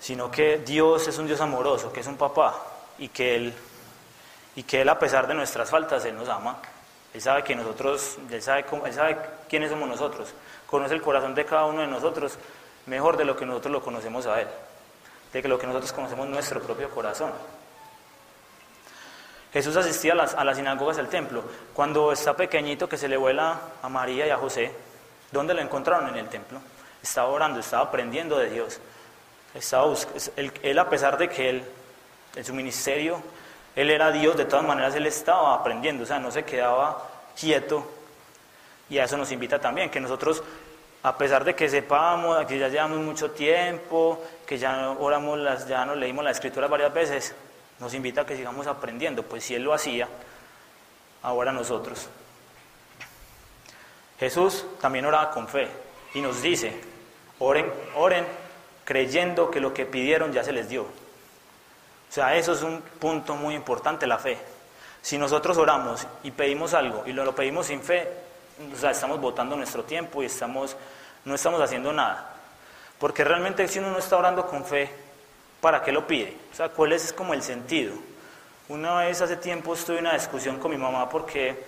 [0.00, 2.54] sino que Dios es un Dios amoroso, que es un papá
[2.98, 3.54] y que Él,
[4.56, 6.58] y que él a pesar de nuestras faltas, Él nos ama.
[7.14, 9.16] Él sabe que nosotros, él sabe, cómo- él sabe
[9.48, 10.28] quiénes somos nosotros,
[10.66, 12.36] conoce el corazón de cada uno de nosotros
[12.86, 14.48] mejor de lo que nosotros lo conocemos a Él,
[15.32, 17.32] de que lo que nosotros conocemos nuestro propio corazón.
[19.52, 21.42] Jesús asistía a las, a las sinagogas del templo.
[21.72, 24.70] Cuando está pequeñito que se le vuela a María y a José,
[25.32, 26.08] ¿dónde lo encontraron?
[26.10, 26.60] En el templo.
[27.02, 28.78] Estaba orando, estaba aprendiendo de Dios.
[29.54, 29.94] Estaba
[30.36, 31.64] él, a pesar de que él,
[32.36, 33.22] en su ministerio,
[33.74, 37.08] él era Dios, de todas maneras él estaba aprendiendo, o sea, no se quedaba
[37.38, 37.86] quieto.
[38.90, 40.42] Y a eso nos invita también, que nosotros,
[41.02, 45.84] a pesar de que sepamos, que ya llevamos mucho tiempo, que ya oramos, las, ya
[45.84, 47.34] nos leímos la escritura varias veces,
[47.80, 50.08] nos invita a que sigamos aprendiendo, pues si él lo hacía,
[51.22, 52.08] ahora nosotros.
[54.18, 55.68] Jesús también oraba con fe
[56.14, 56.72] y nos dice,
[57.38, 58.26] oren, oren
[58.88, 60.84] creyendo que lo que pidieron ya se les dio.
[60.84, 60.88] O
[62.08, 64.38] sea, eso es un punto muy importante, la fe.
[65.02, 68.08] Si nosotros oramos y pedimos algo y lo, pedimos sin fe,
[68.72, 70.74] o sea, estamos botando nuestro tiempo y estamos,
[71.26, 72.34] no estamos haciendo nada.
[72.98, 74.88] Porque realmente si uno no está orando con fe,
[75.60, 76.34] ¿para qué lo pide?
[76.50, 77.92] O sea, ¿cuál es como el sentido?
[78.70, 81.62] Una vez hace tiempo estuve en una discusión con mi mamá porque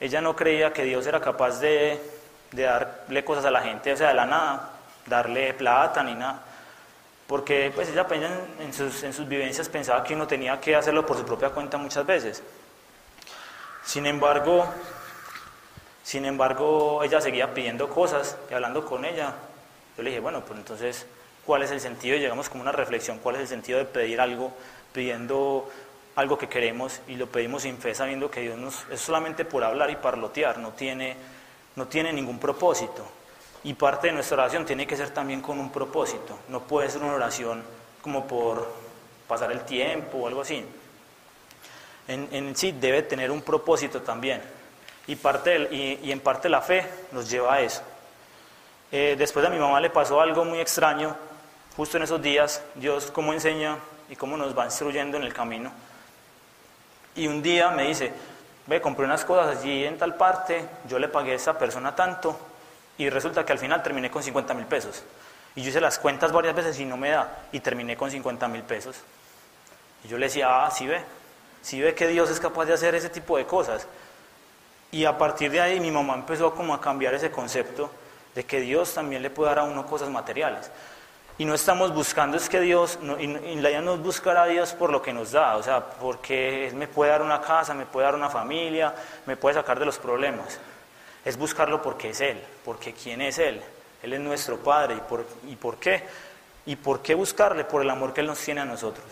[0.00, 2.02] ella no creía que Dios era capaz de,
[2.50, 4.70] de darle cosas a la gente, o sea, de la nada,
[5.06, 6.46] darle plata ni nada.
[7.28, 8.72] Porque pues ella en, en
[9.12, 12.42] sus vivencias pensaba que uno tenía que hacerlo por su propia cuenta muchas veces.
[13.84, 14.66] Sin embargo,
[16.08, 19.34] Sin embargo, ella seguía pidiendo cosas y hablando con ella.
[19.94, 21.04] Yo le dije, bueno, pues entonces,
[21.44, 22.16] ¿cuál es el sentido?
[22.16, 24.50] Y llegamos como una reflexión, ¿cuál es el sentido de pedir algo,
[24.94, 25.68] pidiendo
[26.16, 29.62] algo que queremos y lo pedimos sin fe, sabiendo que Dios nos, es solamente por
[29.62, 31.14] hablar y parlotear, no tiene,
[31.76, 33.06] no tiene ningún propósito.
[33.64, 37.02] Y parte de nuestra oración tiene que ser también con un propósito, no puede ser
[37.02, 37.62] una oración
[38.02, 38.68] como por
[39.26, 40.64] pasar el tiempo o algo así.
[42.06, 44.40] En, en sí debe tener un propósito también.
[45.08, 47.82] Y, parte y, en parte la fe nos lleva a eso.
[48.92, 51.16] Eh, después a mi mamá le pasó algo muy extraño,
[51.74, 53.78] justo en esos días, Dios cómo enseña
[54.10, 55.72] y cómo nos va instruyendo en el camino.
[57.14, 58.12] Y un día me dice,
[58.66, 62.38] ve, compré unas cosas allí en tal parte, yo le pagué a esa persona tanto,
[62.98, 65.04] y resulta que al final terminé con 50 mil pesos.
[65.54, 68.46] Y yo hice las cuentas varias veces y no me da, y terminé con 50
[68.48, 68.96] mil pesos.
[70.04, 71.00] Y yo le decía, ah, sí ve,
[71.62, 73.86] sí ve que Dios es capaz de hacer ese tipo de cosas.
[74.90, 77.90] Y a partir de ahí mi mamá empezó como a cambiar ese concepto
[78.34, 80.70] de que Dios también le puede dar a uno cosas materiales.
[81.38, 84.72] Y no estamos buscando es que Dios, y, la idea no es buscar a Dios
[84.72, 87.86] por lo que nos da, o sea, porque Él me puede dar una casa, me
[87.86, 88.92] puede dar una familia,
[89.24, 90.58] me puede sacar de los problemas.
[91.24, 93.60] Es buscarlo porque es Él, porque quién es Él.
[94.02, 94.94] Él es nuestro Padre.
[94.94, 96.02] ¿Y por, y por qué?
[96.66, 97.64] ¿Y por qué buscarle?
[97.64, 99.06] Por el amor que Él nos tiene a nosotros.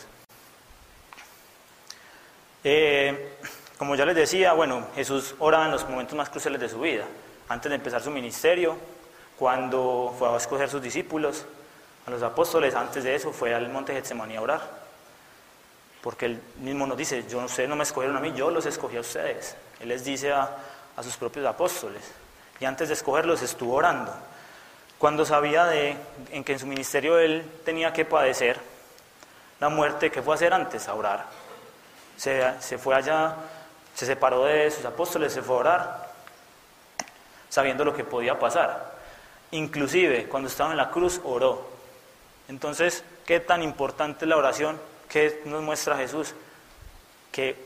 [2.64, 3.36] Eh,
[3.78, 7.04] como ya les decía, bueno, Jesús oraba en los momentos más cruciales de su vida,
[7.48, 8.76] antes de empezar su ministerio,
[9.38, 11.44] cuando fue a escoger sus discípulos,
[12.06, 14.86] a los apóstoles, antes de eso fue al monte Getsemaní a orar.
[16.00, 18.96] Porque él mismo nos dice, yo, ustedes no me escogieron a mí, yo los escogí
[18.96, 19.56] a ustedes.
[19.80, 20.56] Él les dice a,
[20.96, 22.02] a sus propios apóstoles.
[22.60, 24.12] Y antes de escogerlos estuvo orando.
[24.98, 25.96] Cuando sabía de,
[26.30, 28.58] en que en su ministerio él tenía que padecer
[29.60, 30.88] la muerte, ¿qué fue a hacer antes?
[30.88, 31.26] A orar.
[32.16, 33.36] Se, se fue allá
[33.96, 36.12] se separó de sus apóstoles, se fue a orar,
[37.48, 38.94] sabiendo lo que podía pasar.
[39.52, 41.66] Inclusive cuando estaba en la cruz oró.
[42.46, 44.78] Entonces, ¿qué tan importante es la oración?
[45.08, 46.34] ¿Qué nos muestra Jesús?
[47.32, 47.56] Que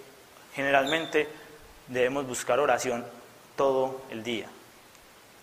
[0.54, 1.28] generalmente
[1.88, 3.04] debemos buscar oración
[3.56, 4.46] todo el día.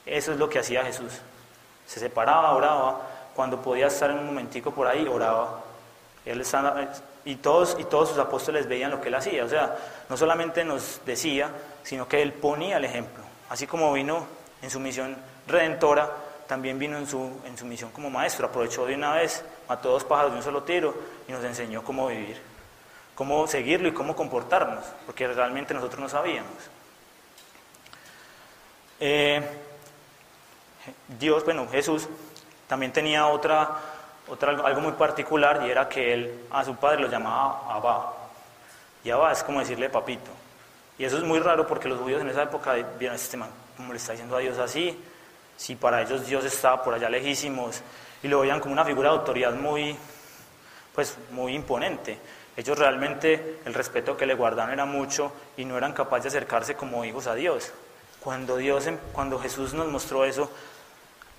[0.05, 1.13] Eso es lo que hacía Jesús.
[1.85, 3.01] Se separaba, oraba,
[3.35, 5.61] cuando podía estar en un momentico por ahí, oraba.
[6.25, 6.89] Él estaba,
[7.25, 9.43] y todos, y todos sus apóstoles veían lo que él hacía.
[9.43, 9.75] O sea,
[10.09, 11.49] no solamente nos decía,
[11.83, 13.23] sino que él ponía el ejemplo.
[13.49, 14.25] Así como vino
[14.61, 15.15] en su misión
[15.45, 16.09] redentora,
[16.47, 18.47] también vino en su, en su misión como maestro.
[18.47, 20.95] Aprovechó de una vez, mató dos pájaros de un solo tiro
[21.27, 22.41] y nos enseñó cómo vivir,
[23.13, 26.53] cómo seguirlo y cómo comportarnos, porque realmente nosotros no sabíamos.
[28.99, 29.41] Eh,
[31.19, 32.07] Dios, bueno, Jesús
[32.67, 33.77] también tenía otra
[34.27, 38.13] otra, algo muy particular y era que él a su padre lo llamaba Abba.
[39.03, 40.31] Y Abba es como decirle papito.
[40.97, 43.93] Y eso es muy raro porque los judíos en esa época vieron este man, como
[43.93, 44.99] le está diciendo a Dios así,
[45.55, 47.81] si para ellos Dios estaba por allá lejísimos
[48.23, 49.95] y lo veían como una figura de autoridad muy,
[50.93, 52.19] pues, muy imponente.
[52.55, 56.75] Ellos realmente el respeto que le guardaban era mucho y no eran capaces de acercarse
[56.75, 57.71] como hijos a Dios.
[58.19, 60.49] Cuando, Dios, cuando Jesús nos mostró eso,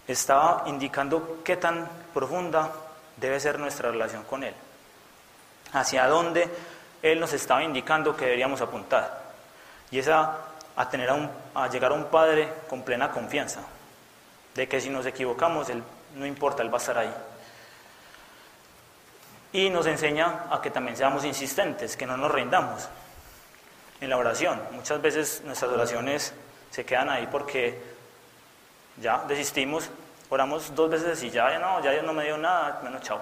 [0.06, 2.70] estaba indicando qué tan profunda
[3.16, 4.54] debe ser nuestra relación con Él,
[5.72, 6.48] hacia dónde
[7.02, 9.22] Él nos estaba indicando que deberíamos apuntar,
[9.90, 10.38] y es a,
[10.90, 11.10] tener
[11.54, 13.60] a, llegar a un Padre con plena confianza,
[14.54, 15.82] de que si nos equivocamos, Él
[16.14, 17.14] no importa, Él va a estar ahí.
[19.52, 22.88] Y nos enseña a que también seamos insistentes, que no nos rindamos
[24.00, 24.60] en la oración.
[24.72, 26.34] Muchas veces nuestras oraciones
[26.70, 27.80] se quedan ahí porque
[29.00, 29.88] ya desistimos,
[30.30, 33.20] oramos dos veces y ya, ya no, ya Dios no me dio nada, bueno, chao.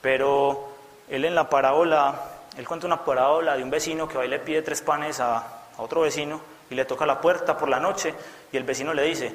[0.00, 0.68] Pero
[1.08, 2.14] él en la parábola,
[2.56, 5.38] él cuenta una parábola de un vecino que va y le pide tres panes a,
[5.38, 8.14] a otro vecino y le toca la puerta por la noche
[8.52, 9.34] y el vecino le dice,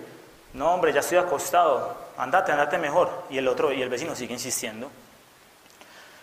[0.53, 3.25] no hombre, ya estoy acostado, andate, andate mejor.
[3.29, 4.89] Y el otro, y el vecino sigue insistiendo.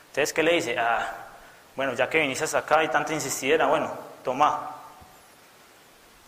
[0.08, 0.78] Entonces, ¿qué le dice?
[0.78, 1.06] Ah,
[1.76, 3.90] bueno, ya que viniste hasta acá y tanto insistiera, bueno,
[4.24, 4.76] toma,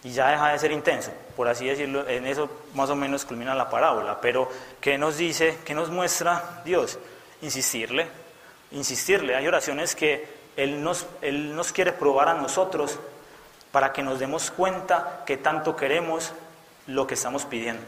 [0.05, 3.55] y ya deja de ser intenso, por así decirlo, en eso más o menos culmina
[3.55, 4.49] la parábola, pero
[4.81, 6.99] ¿qué nos dice, qué nos muestra Dios?
[7.41, 8.09] Insistirle,
[8.73, 12.99] insistirle, hay oraciones que Él nos, Él nos quiere probar a nosotros
[13.71, 16.33] para que nos demos cuenta que tanto queremos
[16.89, 17.83] lo que estamos pidiendo,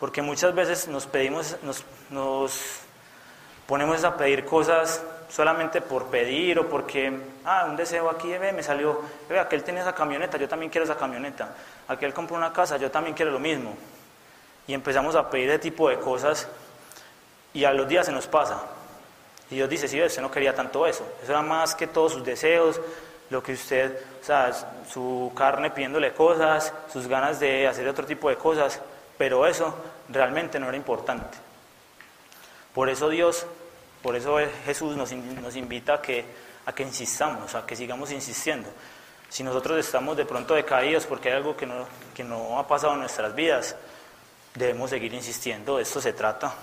[0.00, 2.60] porque muchas veces nos pedimos, nos, nos
[3.68, 7.12] ponemos a pedir cosas solamente por pedir o porque,
[7.44, 10.84] ah, un deseo aquí, ve, me salió, ve, aquel tiene esa camioneta, yo también quiero
[10.84, 11.54] esa camioneta,
[11.88, 13.76] aquel compró una casa, yo también quiero lo mismo.
[14.66, 16.48] Y empezamos a pedir ese tipo de cosas
[17.52, 18.60] y a los días se nos pasa.
[19.50, 22.24] Y Dios dice, sí, usted no quería tanto eso, eso era más que todos sus
[22.24, 22.80] deseos,
[23.30, 24.52] lo que usted, o sea,
[24.88, 28.80] su carne pidiéndole cosas, sus ganas de hacer otro tipo de cosas,
[29.18, 29.74] pero eso
[30.08, 31.38] realmente no era importante.
[32.74, 33.46] Por eso Dios,
[34.02, 36.24] por eso Jesús nos, nos invita a que,
[36.64, 38.68] a que insistamos, a que sigamos insistiendo.
[39.28, 42.94] Si nosotros estamos de pronto decaídos porque hay algo que no, que no ha pasado
[42.94, 43.74] en nuestras vidas,
[44.54, 46.54] debemos seguir insistiendo, de esto se trata.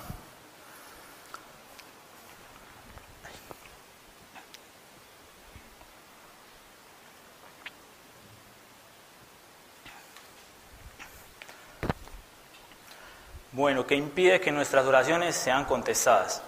[13.52, 16.42] Bueno, ¿qué impide que nuestras oraciones sean contestadas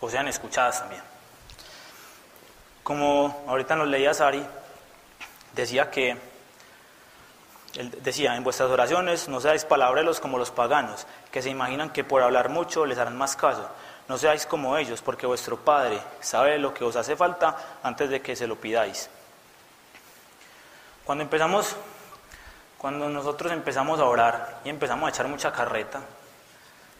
[0.00, 1.02] o sean escuchadas también?
[2.82, 4.44] Como ahorita nos leía Sari,
[5.54, 6.16] decía que,
[8.02, 12.22] decía, en vuestras oraciones no seáis palabreros como los paganos, que se imaginan que por
[12.22, 13.68] hablar mucho les harán más caso.
[14.08, 18.22] No seáis como ellos, porque vuestro Padre sabe lo que os hace falta antes de
[18.22, 19.10] que se lo pidáis.
[21.04, 21.76] Cuando empezamos
[22.78, 26.02] cuando nosotros empezamos a orar y empezamos a echar mucha carreta,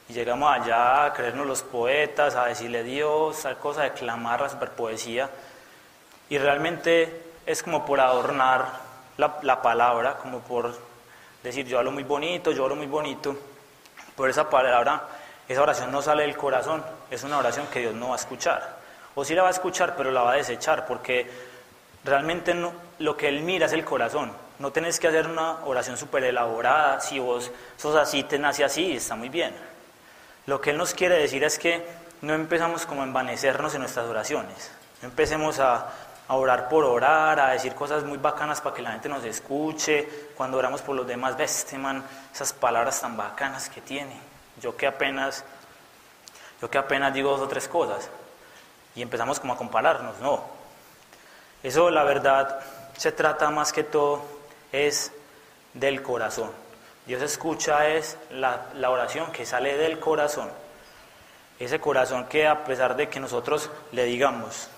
[0.09, 4.49] y llegamos allá a creernos los poetas, a decirle Dios, tal cosa, a declamar la
[4.49, 5.29] superpoesía,
[6.29, 8.67] y realmente es como por adornar
[9.17, 10.75] la, la, palabra, como por
[11.43, 13.37] decir yo hablo muy bonito, yo hablo muy bonito,
[14.15, 15.03] por esa palabra,
[15.49, 18.77] esa oración no sale del corazón, es una oración que Dios no va a escuchar,
[19.15, 21.29] o sí la va a escuchar, pero la va a desechar, porque
[22.05, 22.55] realmente
[22.99, 27.01] lo que Él mira es el corazón, no tenés que hacer una oración súper elaborada,
[27.01, 29.76] si vos sos así, te nace así, está muy bien.
[30.47, 31.85] Lo que Él nos quiere decir es que
[32.23, 34.71] no empezamos como a envanecernos en nuestras oraciones,
[35.03, 35.87] no empecemos a,
[36.29, 40.59] orar por orar, a decir cosas muy bacanas para que la gente nos escuche, cuando
[40.59, 42.05] oramos por los demás, ves, man,
[42.35, 44.19] esas palabras tan bacanas que tiene.
[44.61, 45.45] Yo que apenas,
[46.61, 48.09] yo que apenas digo dos o tres cosas
[48.97, 50.43] y empezamos como a compararnos, no.
[51.63, 52.59] Eso la verdad
[52.97, 54.23] se trata más que todo
[54.73, 55.13] es
[55.75, 56.51] del corazón.
[57.07, 60.51] Dios escucha es la, oración que sale del corazón.
[61.59, 64.69] Ese corazón que a pesar de que nosotros le digamos,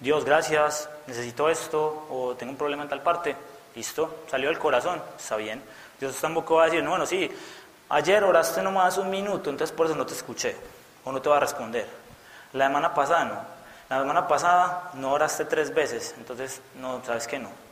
[0.00, 3.34] Dios, gracias, necesito esto o tengo un problema en tal parte,
[3.74, 5.62] listo, salió del corazón, está bien.
[5.98, 7.28] Dios tampoco va a decir, no, bueno, sí,
[7.88, 10.54] ayer oraste nomás un minuto, entonces por eso no te escuché
[11.04, 11.88] o no te va a responder.
[12.52, 13.58] La semana pasada no.
[13.88, 17.67] La semana pasada no oraste tres veces, entonces no, sabes que no.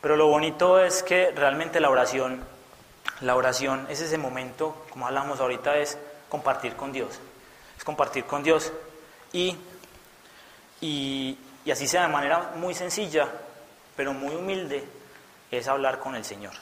[0.00, 2.44] Pero lo bonito es que realmente la oración,
[3.20, 7.18] la oración es ese momento, como hablamos ahorita, es compartir con Dios.
[7.76, 8.72] Es compartir con Dios
[9.32, 9.56] y,
[10.80, 11.38] y,
[11.70, 13.28] así sea de manera muy sencilla,
[13.96, 14.84] pero muy humilde,
[15.50, 16.52] es hablar con el Señor.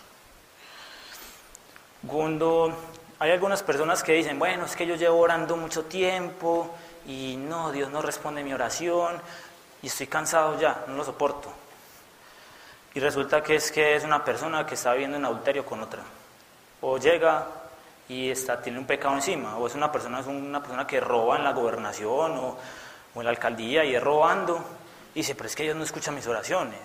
[2.07, 2.75] Cuando
[3.19, 6.75] hay algunas personas que dicen, bueno, es que yo llevo orando mucho tiempo
[7.07, 9.21] y no, Dios no responde mi oración
[9.83, 11.53] y estoy cansado ya, no lo soporto.
[12.95, 16.03] Y resulta que es que es una persona que está viviendo en adulterio con otra.
[16.81, 17.47] O llega
[18.09, 19.57] y está, tiene un pecado encima.
[19.57, 22.59] O es una persona, es una persona que roba en la gobernación o,
[23.17, 24.65] en la alcaldía y es robando.
[25.15, 26.79] Y dice, pero es que Dios no escucha mis oraciones.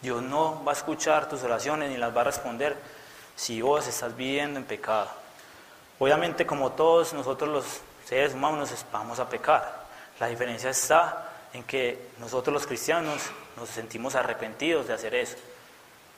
[0.00, 2.76] Dios no va a escuchar tus oraciones ni las va a responder
[3.36, 5.08] si vos estás viviendo en pecado.
[5.98, 9.84] Obviamente, como todos nosotros los seres humanos vamos a pecar.
[10.18, 15.36] La diferencia está en que nosotros los cristianos nos sentimos arrepentidos de hacer eso.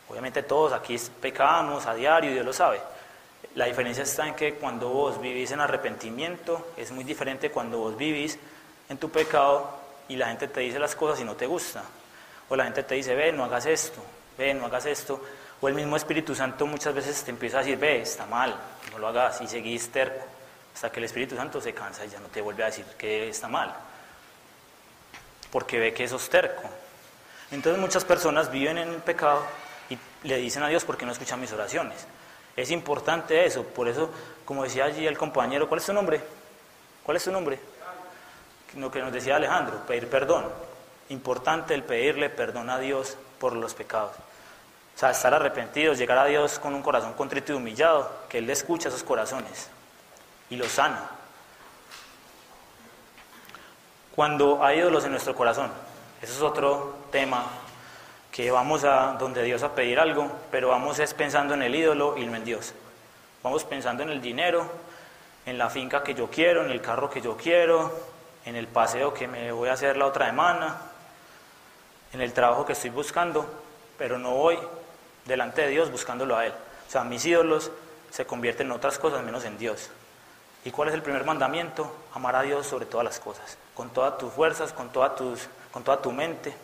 [0.08, 2.80] Obviamente todos aquí pecamos a diario, Dios lo sabe.
[3.54, 7.96] La diferencia está en que cuando vos vivís en arrepentimiento es muy diferente cuando vos
[7.96, 8.38] vivís
[8.88, 9.68] en tu pecado
[10.08, 11.82] y la gente te dice las cosas y no te gusta.
[12.48, 14.00] O la gente te dice, ve, no hagas esto,
[14.38, 15.20] ve, no hagas esto.
[15.60, 18.54] O el mismo Espíritu Santo muchas veces te empieza a decir, ve, está mal,
[18.92, 20.24] no lo hagas y seguís terco.
[20.74, 23.30] Hasta que el Espíritu Santo se cansa y ya no te vuelve a decir que
[23.30, 23.74] está mal
[25.56, 26.68] porque ve que es terco.
[27.50, 29.42] Entonces muchas personas viven en el pecado
[29.88, 32.06] y le dicen a Dios porque no escuchan mis oraciones.
[32.56, 34.10] Es importante eso, por eso,
[34.44, 36.20] como decía allí el compañero, ¿cuál es tu nombre?
[37.02, 37.58] ¿Cuál es tu nombre?
[38.74, 40.46] Lo que nos decía Alejandro, pedir perdón.
[41.08, 44.12] Importante el pedirle perdón a Dios por los pecados.
[44.96, 48.46] O sea, estar arrepentidos, llegar a Dios con un corazón contrito y humillado, que Él
[48.46, 49.68] le escucha esos corazones
[50.48, 51.10] y los sana.
[54.14, 55.70] Cuando hay ídolos en nuestro corazón,
[56.22, 57.46] eso es otro tema
[58.30, 62.16] que vamos a donde Dios a pedir algo, pero vamos es pensando en el ídolo
[62.18, 62.74] y no en Dios.
[63.42, 64.66] Vamos pensando en el dinero,
[65.46, 67.92] en la finca que yo quiero, en el carro que yo quiero,
[68.44, 70.76] en el paseo que me voy a hacer la otra semana,
[72.12, 73.46] en el trabajo que estoy buscando,
[73.96, 74.58] pero no voy
[75.24, 76.52] delante de Dios buscándolo a Él.
[76.86, 77.70] O sea, mis ídolos
[78.10, 79.90] se convierten en otras cosas menos en Dios.
[80.64, 81.90] ¿Y cuál es el primer mandamiento?
[82.12, 85.84] Amar a Dios sobre todas las cosas, con todas tus fuerzas, con, todas tus, con
[85.84, 86.54] toda tu mente,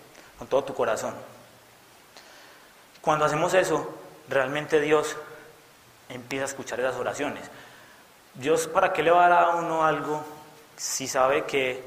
[0.42, 1.14] con todo tu corazón.
[3.00, 3.94] Cuando hacemos eso,
[4.28, 5.16] realmente Dios
[6.08, 7.48] empieza a escuchar esas oraciones.
[8.34, 10.24] Dios, ¿para qué le va a dar a uno algo
[10.76, 11.80] si sabe que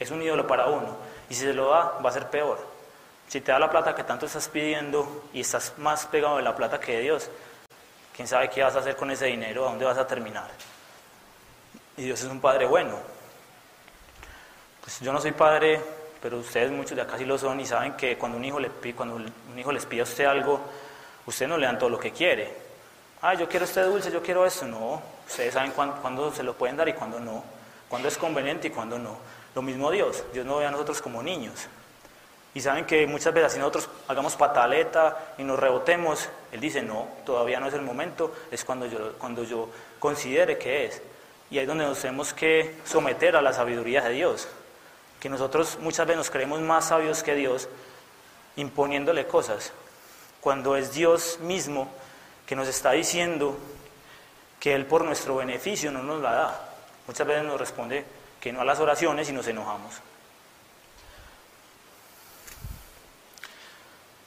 [0.00, 0.96] es un ídolo para uno?
[1.28, 2.58] Y si se lo da, va a ser peor.
[3.28, 6.56] Si te da la plata que tanto estás pidiendo y estás más pegado de la
[6.56, 7.28] plata que de Dios,
[8.16, 10.48] quién sabe qué vas a hacer con ese dinero, a dónde vas a terminar.
[11.98, 12.98] Y Dios es un padre bueno.
[14.80, 15.82] Pues yo no soy padre,
[16.24, 18.70] pero ustedes muchos de acá sí lo son y saben que cuando un hijo, le,
[18.96, 20.58] cuando un hijo les pide a usted algo,
[21.26, 22.50] usted no le dan todo lo que quiere.
[23.20, 24.64] Ah, yo quiero este dulce, yo quiero esto.
[24.64, 27.44] No, ustedes saben cuándo, se lo pueden dar y cuándo no.
[27.90, 29.18] Cuándo es conveniente y cuándo no.
[29.54, 30.24] Lo mismo Dios.
[30.32, 31.66] Dios no ve a nosotros como niños.
[32.54, 37.06] Y saben que muchas veces si nosotros hagamos pataleta y nos rebotemos, Él dice, no,
[37.26, 39.68] todavía no es el momento, es cuando yo, cuando yo
[39.98, 41.02] considere que es.
[41.50, 44.48] Y ahí es donde nos tenemos que someter a la sabiduría de Dios.
[45.24, 47.66] Que nosotros muchas veces nos creemos más sabios que Dios
[48.56, 49.72] imponiéndole cosas,
[50.42, 51.88] cuando es Dios mismo
[52.44, 53.56] que nos está diciendo
[54.60, 56.68] que Él por nuestro beneficio no nos la da.
[57.06, 58.04] Muchas veces nos responde
[58.38, 59.94] que no a las oraciones y nos enojamos.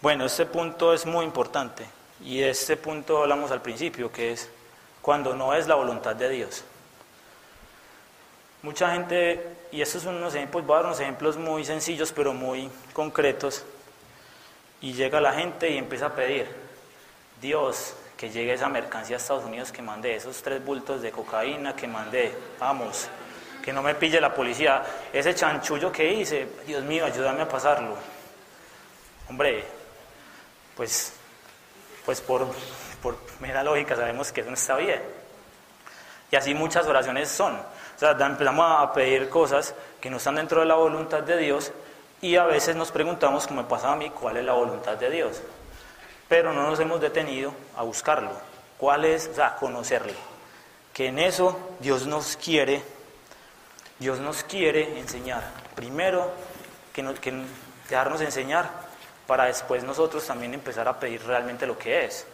[0.02, 1.86] Bueno, este punto es muy importante
[2.24, 4.50] y de este punto hablamos al principio, que es
[5.04, 6.64] cuando no es la voluntad de Dios.
[8.64, 12.34] Mucha gente, y estos son unos ejemplos, voy a dar unos ejemplos muy sencillos pero
[12.34, 13.64] muy concretos,
[14.82, 16.48] y llega la gente y empieza a pedir,
[17.42, 21.76] Dios, que llegue esa mercancía a Estados Unidos, que mande esos tres bultos de cocaína,
[21.76, 23.08] que mande, vamos,
[23.64, 27.96] que no me pille la policía, ese chanchullo que hice, Dios mío, ayúdame a pasarlo.
[29.30, 29.64] Hombre,
[30.76, 31.14] pues,
[32.06, 32.48] pues por,
[33.02, 35.02] por mera lógica sabemos que eso no está bien.
[36.32, 37.58] Y así muchas oraciones son.
[37.98, 41.72] O sea, empezamos a pedir cosas que no están dentro de la voluntad de Dios
[42.22, 45.10] y a veces nos preguntamos, como me pasa a mí, cuál es la voluntad de
[45.10, 45.42] Dios.
[46.30, 48.30] Pero no nos hemos detenido a buscarlo.
[48.78, 49.30] ¿Cuál es?
[49.32, 50.14] O sea, conocerlo.
[50.94, 52.84] Que en eso Dios nos quiere,
[53.98, 55.44] Dios nos quiere enseñar.
[55.76, 56.32] Primero,
[56.94, 57.34] que, que
[57.90, 58.70] dejarnos enseñar
[59.26, 62.28] para después nosotros también empezar a pedir realmente lo que es.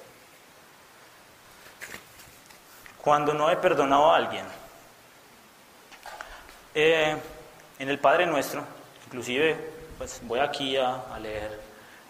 [3.01, 4.45] Cuando no he perdonado a alguien,
[6.74, 7.16] eh,
[7.80, 8.64] en el Padre Nuestro,
[9.06, 9.58] inclusive,
[9.98, 11.60] pues voy aquí a, leer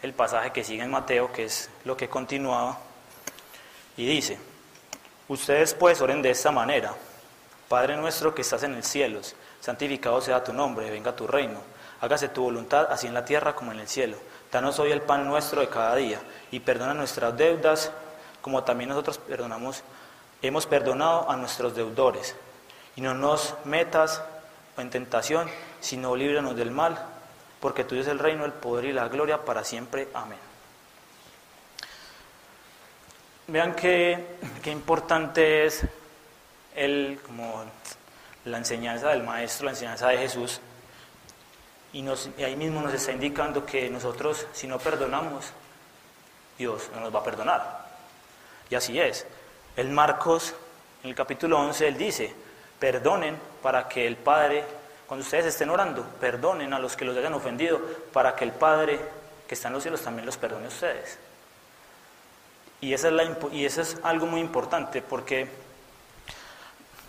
[0.02, 2.78] el pasaje que sigue en Mateo, que es lo que continuaba,
[3.98, 4.38] y dice,
[5.28, 6.94] ustedes pues oren de esta manera,
[7.70, 9.22] Padre nuestro que estás en el cielo,
[9.60, 11.60] santificado sea tu nombre, venga tu reino,
[12.02, 14.18] hágase tu voluntad así en la tierra como en el cielo.
[14.52, 16.20] Danos hoy el pan nuestro de cada día
[16.52, 17.92] y perdona nuestras deudas
[18.44, 19.84] como también nosotros perdonamos,
[20.42, 22.36] hemos perdonado a nuestros deudores.
[22.98, 24.22] Y no nos metas
[24.78, 25.50] en tentación,
[25.80, 26.98] sino líbranos del mal,
[27.60, 30.08] porque tuyo es el reino, el poder y la gloria para siempre.
[30.14, 30.40] Amén.
[33.48, 35.84] Vean qué, qué importante es
[36.76, 37.66] el, como
[38.46, 40.60] la enseñanza del Maestro, la enseñanza de Jesús.
[41.92, 45.52] Y, nos, y ahí mismo nos está indicando que nosotros, si no perdonamos,
[46.58, 47.86] Dios no nos va a perdonar.
[48.70, 49.28] Y así es.
[49.76, 50.56] El Marcos,
[51.04, 52.34] en el capítulo 11, él dice,
[52.84, 54.62] perdonen para que el Padre,
[55.08, 57.80] cuando ustedes estén orando, perdonen a los que los hayan ofendido,
[58.12, 59.00] para que el Padre
[59.48, 61.18] que está en los cielos también los perdone a ustedes.
[62.82, 65.48] Y, esa es la, y eso es algo muy importante porque,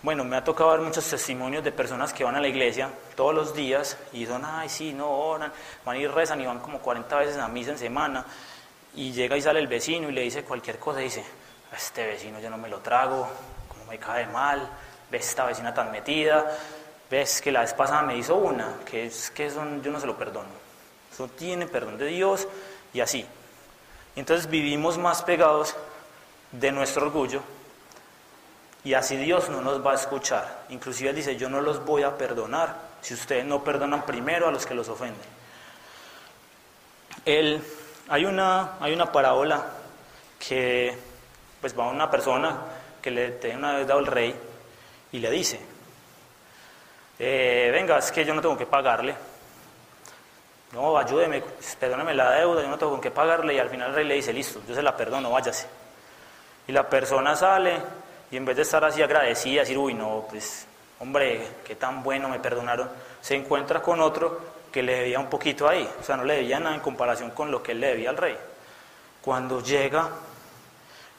[0.02, 3.34] bueno, me ha tocado ver muchos testimonios de personas que van a la iglesia todos
[3.34, 5.52] los días y son, ay, sí, no oran,
[5.84, 8.24] van y rezan y van como 40 veces a misa en semana
[8.94, 11.24] y llega y sale el vecino y le dice cualquier cosa y dice,
[11.76, 13.28] este vecino yo no me lo trago,
[13.68, 14.70] como me cae mal,
[15.10, 16.50] ves esta vecina tan metida,
[17.10, 20.06] ves que la vez pasada me hizo una, que es que eso yo no se
[20.06, 20.48] lo perdono.
[21.12, 22.48] Eso tiene perdón de Dios
[22.92, 23.24] y así.
[24.16, 25.76] Entonces vivimos más pegados
[26.52, 27.42] de nuestro orgullo
[28.84, 30.64] y así Dios no nos va a escuchar.
[30.68, 34.66] Inclusive dice, yo no los voy a perdonar si ustedes no perdonan primero a los
[34.66, 35.34] que los ofenden.
[37.24, 37.62] Él,
[38.08, 39.64] hay, una, hay una parábola
[40.38, 40.96] que
[41.60, 42.58] pues va a una persona
[43.00, 44.34] que le tiene una vez dado el rey
[45.14, 45.60] y le dice,
[47.20, 49.14] eh, venga, es que yo no tengo que pagarle.
[50.72, 51.40] No, ayúdeme,
[51.78, 53.54] perdóneme la deuda, yo no tengo con qué pagarle.
[53.54, 55.68] Y al final el rey le dice, listo, yo se la perdono, váyase.
[56.66, 57.76] Y la persona sale
[58.32, 60.66] y en vez de estar así agradecida, decir, uy, no, pues,
[60.98, 62.90] hombre, qué tan bueno me perdonaron,
[63.20, 64.40] se encuentra con otro
[64.72, 65.88] que le debía un poquito ahí.
[66.00, 68.16] O sea, no le debía nada en comparación con lo que él le debía al
[68.16, 68.36] rey.
[69.22, 70.08] Cuando llega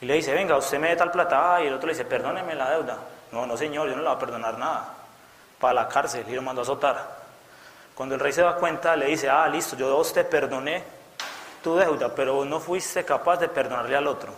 [0.02, 2.54] y le dice, venga, usted me dé tal plata, y el otro le dice, perdóneme
[2.54, 3.15] la deuda.
[3.32, 4.94] No, no señor, yo no le voy a perdonar nada.
[5.58, 7.16] Para la cárcel y lo mandó a azotar.
[7.94, 10.84] Cuando el rey se da cuenta, le dice, ah, listo, yo te perdoné
[11.62, 14.32] tu deuda, pero no fuiste capaz de perdonarle al otro.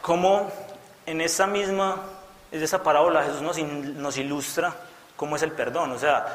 [0.00, 0.50] Como
[1.04, 1.96] en esa misma,
[2.52, 4.72] en esa parábola Jesús nos, nos ilustra
[5.16, 5.92] cómo es el perdón.
[5.92, 6.26] O sea,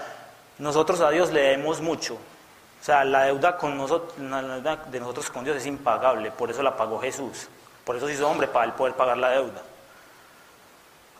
[0.57, 2.15] nosotros a Dios le debemos mucho.
[2.15, 6.49] O sea, la deuda, con nosotros, la deuda de nosotros con Dios es impagable, por
[6.49, 7.47] eso la pagó Jesús.
[7.85, 9.61] Por eso se hizo hombre, para él poder pagar la deuda.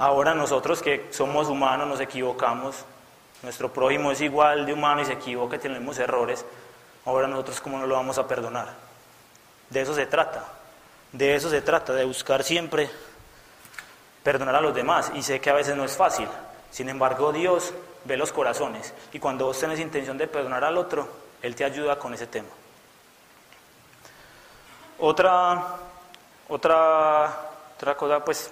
[0.02, 2.76] Ahora nosotros que somos humanos nos equivocamos,
[3.44, 6.44] nuestro prójimo es igual de humano y se equivoca tenemos errores,
[7.06, 8.70] ahora nosotros cómo no lo vamos a perdonar.
[9.70, 10.44] De eso se trata,
[11.12, 12.90] de eso se trata, de buscar siempre
[14.24, 15.12] perdonar a los demás.
[15.14, 16.28] Y sé que a veces no es fácil,
[16.72, 17.72] sin embargo Dios
[18.04, 21.08] ve los corazones y cuando vos tenés intención de perdonar al otro,
[21.44, 22.50] Él te ayuda con ese tema.
[24.98, 25.64] Otra,
[26.50, 28.52] otra, otra cosa, pues,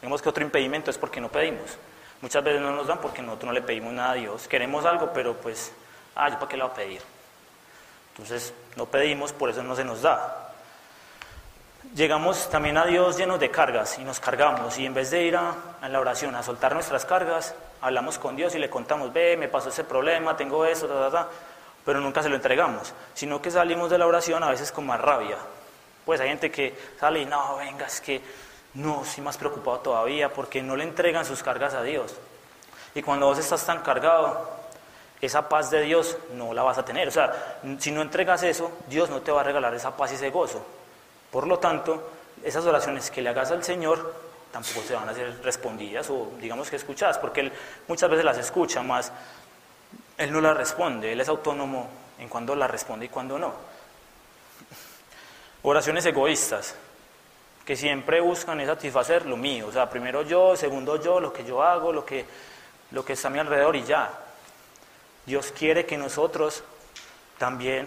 [0.00, 1.78] digamos que otro impedimento es porque no pedimos.
[2.20, 4.46] Muchas veces no nos dan porque nosotros no le pedimos nada a Dios.
[4.46, 5.72] Queremos algo, pero pues,
[6.14, 7.02] ah, ¿yo para qué le voy a pedir?
[8.12, 10.50] Entonces, no pedimos, por eso no se nos da.
[11.94, 15.36] Llegamos también a Dios llenos de cargas y nos cargamos y en vez de ir
[15.36, 15.54] a,
[15.88, 19.70] la oración a soltar nuestras cargas, hablamos con Dios y le contamos, ve, me pasó
[19.70, 21.28] ese problema, tengo eso, ta, ta,
[21.84, 25.00] pero nunca se lo entregamos, sino que salimos de la oración a veces con más
[25.00, 25.38] rabia.
[26.04, 28.20] Pues hay gente que sale y no, venga, es que
[28.74, 32.14] no, estoy más preocupado todavía porque no le entregan sus cargas a Dios.
[32.94, 34.48] Y cuando vos estás tan cargado,
[35.20, 37.08] esa paz de Dios no la vas a tener.
[37.08, 40.14] O sea, si no entregas eso, Dios no te va a regalar esa paz y
[40.14, 40.64] ese gozo.
[41.30, 42.10] Por lo tanto,
[42.42, 44.14] esas oraciones que le hagas al Señor
[44.52, 47.52] tampoco se van a ser respondidas o digamos que escuchadas, porque Él
[47.86, 49.12] muchas veces las escucha, más
[50.18, 53.52] Él no las responde, Él es autónomo en cuando las responde y cuando no.
[55.62, 56.74] Oraciones egoístas
[57.70, 61.44] que siempre buscan es satisfacer lo mío, o sea, primero yo, segundo yo, lo que
[61.44, 62.26] yo hago, lo que,
[62.90, 64.10] lo que está a mi alrededor y ya.
[65.24, 66.64] Dios quiere que nosotros
[67.38, 67.86] también,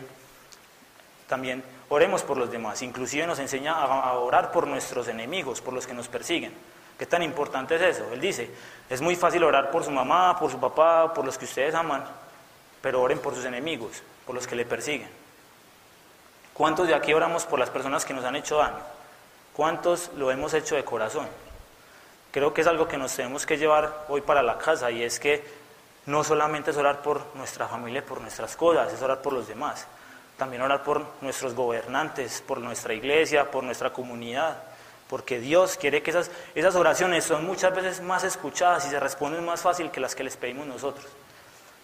[1.28, 5.86] también oremos por los demás, inclusive nos enseña a, orar por nuestros enemigos, por los
[5.86, 6.54] que nos persiguen.
[6.98, 8.08] ¿Qué tan importante es eso?
[8.14, 8.50] Él dice,
[8.90, 12.06] es muy fácil orar por su mamá, por su papá, por los que ustedes aman,
[12.82, 15.10] pero oren por sus enemigos, por los que le persiguen.
[16.54, 18.94] ¿Cuántos de aquí oramos por las personas que nos han hecho daño?
[19.54, 21.28] ¿Cuántos lo hemos hecho de corazón?
[22.32, 25.20] Creo que es algo que nos tenemos que llevar hoy para la casa y es
[25.20, 25.44] que
[26.08, 29.86] no solamente es orar por nuestra familia, por nuestras cosas, es orar por los demás.
[30.38, 34.58] También orar por nuestros gobernantes, por nuestra iglesia, por nuestra comunidad.
[35.08, 39.46] Porque Dios quiere que esas, esas oraciones son muchas veces más escuchadas y se responden
[39.46, 41.06] más fácil que las que les pedimos nosotros.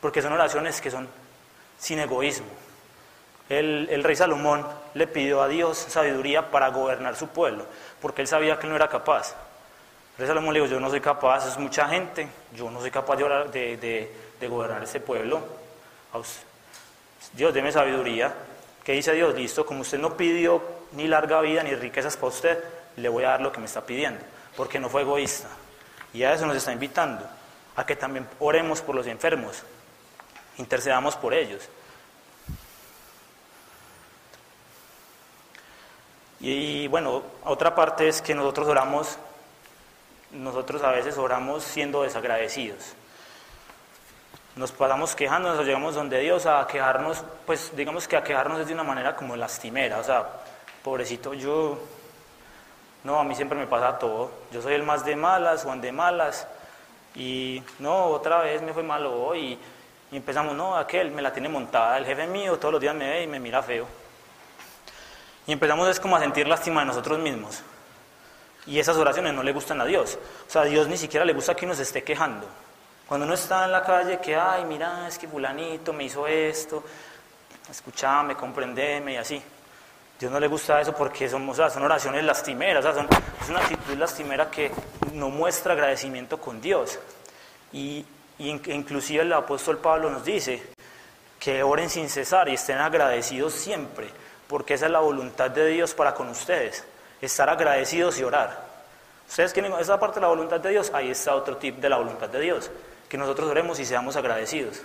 [0.02, 1.08] Porque son oraciones que son
[1.78, 2.48] sin egoísmo,
[3.50, 7.66] el, rey Salomón le pidió a Dios sabiduría para gobernar su pueblo,
[8.02, 9.36] porque él sabía que no era capaz.
[10.14, 12.92] El rey Salomón le dijo, yo no soy capaz, es mucha gente, yo no soy
[12.92, 15.42] capaz de, de, gobernar ese pueblo.
[17.34, 18.34] Dios, deme sabiduría.
[18.84, 19.36] ¿Qué dice Dios?
[19.36, 20.62] Listo, como usted no pidió
[20.94, 22.64] ni larga vida ni riquezas para usted,
[22.98, 24.22] le voy a dar lo que me está pidiendo,
[24.56, 25.48] porque no fue egoísta.
[26.14, 27.26] Y a eso nos está invitando,
[27.76, 29.64] a que también oremos por los enfermos,
[30.58, 31.70] intercedamos por ellos.
[36.40, 39.18] Y bueno, otra parte es que nosotros oramos,
[40.32, 42.94] nosotros a veces oramos siendo desagradecidos.
[44.56, 48.74] Nos pasamos quejándonos, llegamos donde Dios a quejarnos, pues digamos que a quejarnos es de
[48.74, 50.28] una manera como lastimera, o sea,
[50.84, 51.78] pobrecito yo,
[53.04, 55.92] no, a mí siempre me pasa todo, yo soy el más de malas, Juan de
[55.92, 56.48] malas,
[57.16, 59.58] y no, otra vez me fue malo hoy,
[60.12, 63.08] y empezamos, no, aquel me la tiene montada, el jefe mío todos los días me
[63.08, 63.99] ve y me mira feo.
[65.50, 67.64] Y empezamos es como a sentir lástima de nosotros mismos.
[68.68, 70.20] Y esas oraciones no le gustan a Dios.
[70.48, 72.46] O sea, a Dios ni siquiera le gusta que uno se esté quejando.
[73.08, 76.84] Cuando uno está en la calle, que, ay, mira, es que fulanito me hizo esto,
[77.68, 79.42] escuchame, comprendeme y así.
[80.20, 83.08] Dios no le gusta eso porque son, son oraciones lastimeras, o sea,
[83.42, 84.70] es una actitud lastimera que
[85.14, 87.00] no muestra agradecimiento con Dios.
[87.74, 88.06] Y,
[88.38, 90.62] y inclusive el apóstol Pablo nos dice
[91.40, 95.94] que oren sin cesar y estén agradecidos siempre porque esa es la voluntad de Dios
[95.94, 96.84] para con ustedes,
[97.22, 98.68] estar agradecidos y orar.
[99.30, 101.98] Ustedes quieren esa parte de la voluntad de Dios, ahí está otro tip de la
[101.98, 102.72] voluntad de Dios,
[103.08, 104.82] que nosotros oremos y seamos agradecidos.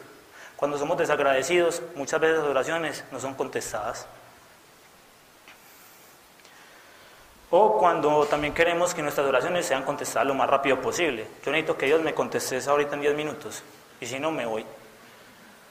[0.55, 4.07] Cuando somos desagradecidos, muchas veces las oraciones no son contestadas.
[7.49, 11.27] O cuando también queremos que nuestras oraciones sean contestadas lo más rápido posible.
[11.43, 13.63] Yo necesito que Dios me conteste ahorita en 10 minutos,
[13.99, 14.67] y si no, me voy.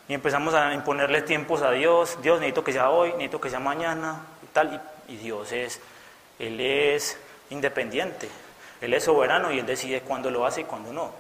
[0.07, 3.59] Y empezamos a imponerle tiempos a Dios, Dios necesito que sea hoy, necesito que sea
[3.59, 4.81] mañana y tal.
[5.07, 5.79] Y, Dios es,
[6.39, 7.17] Él es
[7.49, 8.29] independiente,
[8.81, 11.11] Él es soberano y Él decide cuándo lo hace y cuándo no.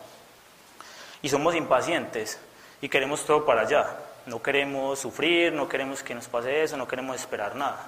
[1.21, 2.39] Y somos impacientes.
[2.81, 3.95] y queremos todo para allá.
[4.25, 7.87] No queremos sufrir, no queremos que nos pase eso, no queremos esperar nada.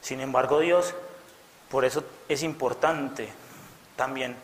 [0.00, 0.94] Sin embargo, Dios,
[1.70, 3.28] por eso es importante
[3.96, 4.36] también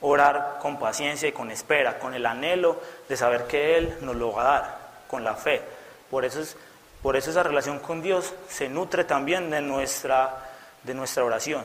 [0.00, 4.32] orar con paciencia y con espera, con el anhelo de saber que Él nos lo
[4.32, 4.78] va a dar,
[5.14, 5.62] con la fe.
[6.10, 6.56] Por eso, es,
[7.00, 10.50] por eso esa relación con Dios se nutre también de nuestra,
[10.82, 11.62] de nuestra oración,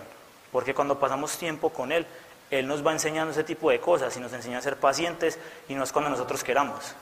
[0.51, 2.05] porque cuando pasamos tiempo con Él,
[2.51, 5.73] Él nos va enseñando ese tipo de cosas y nos enseña a ser pacientes y
[5.73, 6.93] no es cuando nosotros queramos.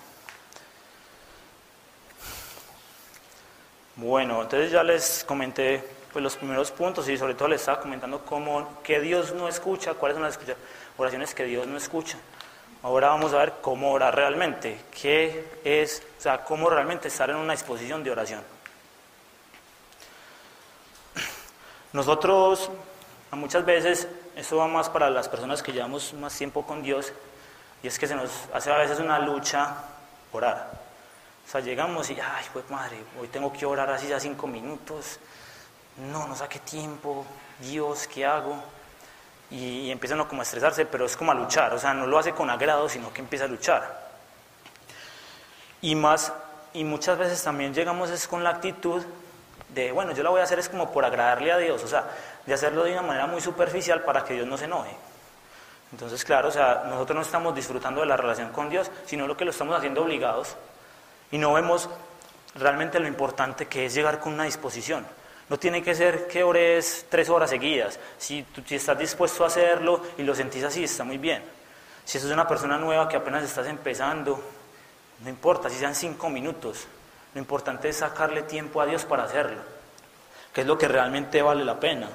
[3.97, 5.83] Bueno, entonces ya les comenté
[6.13, 9.95] pues, los primeros puntos y sobre todo les estaba comentando cómo, que Dios no escucha,
[9.95, 10.39] cuáles son las
[10.97, 12.17] oraciones que Dios no escucha.
[12.83, 17.37] Ahora vamos a ver cómo orar realmente, qué es, o sea, cómo realmente estar en
[17.37, 18.43] una disposición de oración.
[21.91, 22.69] Nosotros,
[23.31, 27.11] muchas veces, esto va más para las personas que llevamos más tiempo con Dios,
[27.81, 29.75] y es que se nos hace a veces una lucha
[30.31, 30.71] orar.
[31.47, 35.19] O sea, llegamos y, ay, pues madre, hoy tengo que orar así ya cinco minutos.
[36.11, 37.25] No, no saqué tiempo.
[37.59, 38.61] Dios, ¿qué hago?
[39.49, 41.73] Y, empiezan como a estresarse, pero es como a luchar.
[41.73, 44.07] O sea, no lo hace con agrado, sino que empieza a luchar.
[45.81, 46.33] Y más,
[46.73, 49.03] y muchas veces también llegamos es con la actitud
[49.69, 51.83] de, bueno, yo la voy a hacer es como por agradarle a Dios.
[51.83, 52.05] O sea,
[52.45, 54.95] de hacerlo de una manera muy superficial para que Dios no se enoje.
[55.91, 59.37] Entonces, claro, o sea, nosotros no estamos disfrutando de la relación con Dios, sino lo
[59.37, 60.55] que lo estamos haciendo obligados
[61.31, 61.89] y no vemos
[62.55, 65.05] realmente lo importante que es llegar con una disposición.
[65.49, 67.99] No tiene que ser que ores tres horas seguidas.
[68.17, 71.43] Si, tú, estás dispuesto a hacerlo y lo sentís así, está muy bien.
[72.03, 74.41] Si es una persona nueva que apenas estás empezando,
[75.23, 76.87] no importa, si sean cinco minutos.
[77.33, 79.61] Lo importante es sacarle tiempo a Dios para hacerlo,
[80.53, 82.09] que es lo que realmente vale la pena.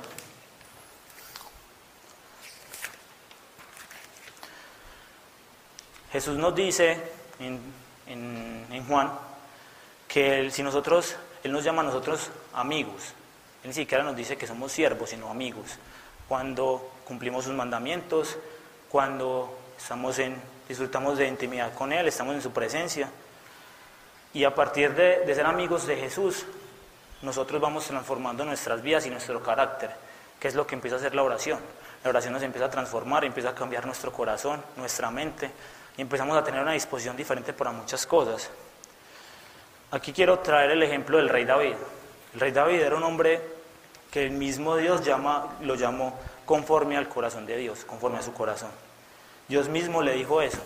[6.10, 6.98] Jesús nos dice
[7.38, 9.12] en en, Juan,
[10.08, 13.14] que si nosotros, Él nos llama a nosotros amigos,
[13.62, 15.78] Él ni siquiera nos dice que somos siervos, sino amigos,
[16.28, 18.36] cuando cumplimos sus mandamientos,
[18.88, 20.36] cuando estamos en,
[20.68, 23.08] disfrutamos de intimidad con Él, estamos en su presencia.
[24.34, 26.46] Y a partir de, de ser amigos de Jesús,
[27.22, 29.90] nosotros vamos transformando nuestras vidas y nuestro carácter,
[30.40, 31.60] que es lo que empieza a hacer la oración.
[32.02, 35.50] La oración nos empieza a transformar, empieza a cambiar nuestro corazón, nuestra mente,
[35.96, 38.50] y empezamos a tener una disposición diferente para muchas cosas.
[39.92, 41.74] Aquí quiero traer el ejemplo del rey David.
[42.34, 43.40] El rey David era un hombre
[44.10, 48.32] que el mismo Dios llama, lo llamó conforme al corazón de Dios, conforme a su
[48.32, 48.70] corazón.
[49.48, 50.60] Dios mismo le dijo eso.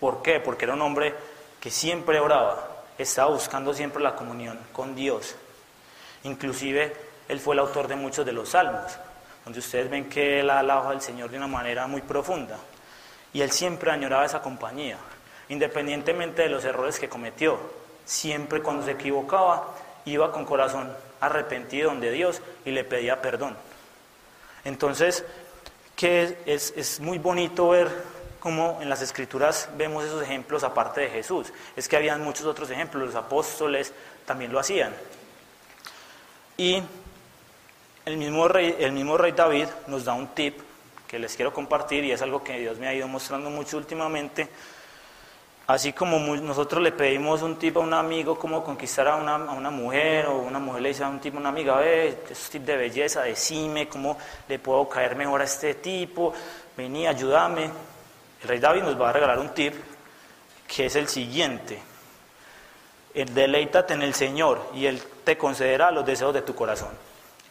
[0.00, 0.40] ¿Por qué?
[0.40, 1.14] Porque era un hombre
[1.60, 5.34] que siempre oraba, estaba buscando siempre la comunión con Dios.
[6.24, 6.96] Inclusive
[7.28, 8.98] él fue el autor de muchos de los salmos,
[9.44, 12.56] donde ustedes ven que él alaba al Señor de una manera muy profunda.
[13.32, 14.96] Y él siempre añoraba esa compañía,
[15.48, 17.58] independientemente de los errores que cometió.
[18.04, 19.74] Siempre cuando se equivocaba,
[20.10, 23.56] iba con corazón arrepentido donde Dios y le pedía perdón.
[24.64, 25.24] Entonces,
[25.96, 27.88] que es, es muy bonito ver
[28.40, 31.52] cómo en las escrituras vemos esos ejemplos aparte de Jesús.
[31.76, 33.92] Es que habían muchos otros ejemplos, los apóstoles
[34.24, 34.94] también lo hacían.
[36.56, 36.82] Y
[38.04, 40.58] el mismo rey, el mismo rey David nos da un tip
[41.06, 44.48] que les quiero compartir y es algo que Dios me ha ido mostrando mucho últimamente.
[45.68, 50.24] Así como nosotros le pedimos un tipo a un amigo cómo conquistar a una, mujer
[50.26, 53.20] o una mujer le dice a un tipo, una amiga, ve, es tip de belleza,
[53.20, 54.16] decime cómo
[54.48, 56.32] le puedo caer mejor a este tipo,
[56.74, 57.70] vení, ayúdame.
[58.42, 59.74] El rey David nos va a regalar un tip
[60.66, 61.78] que es el siguiente.
[63.12, 66.92] El deleítate en el Señor y Él te concederá los deseos de tu corazón.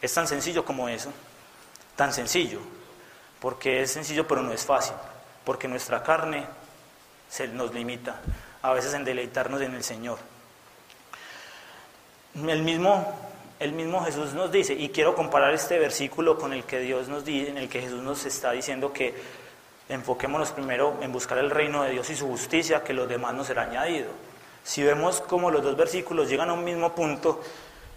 [0.02, 1.12] Es tan sencillo como eso,
[1.94, 2.58] tan sencillo
[3.40, 4.94] porque es sencillo pero no es fácil,
[5.44, 6.46] porque nuestra carne
[7.28, 8.20] se nos limita
[8.62, 10.18] a veces en deleitarnos en el Señor.
[12.34, 13.14] El mismo,
[13.58, 17.24] el mismo Jesús nos dice, y quiero comparar este versículo con el que Dios nos
[17.24, 19.14] dice, en el que Jesús nos está diciendo que
[19.88, 23.46] enfoquémonos primero en buscar el reino de Dios y su justicia, que los demás nos
[23.46, 24.10] será añadido.
[24.64, 27.40] Si vemos como los dos versículos llegan a un mismo punto,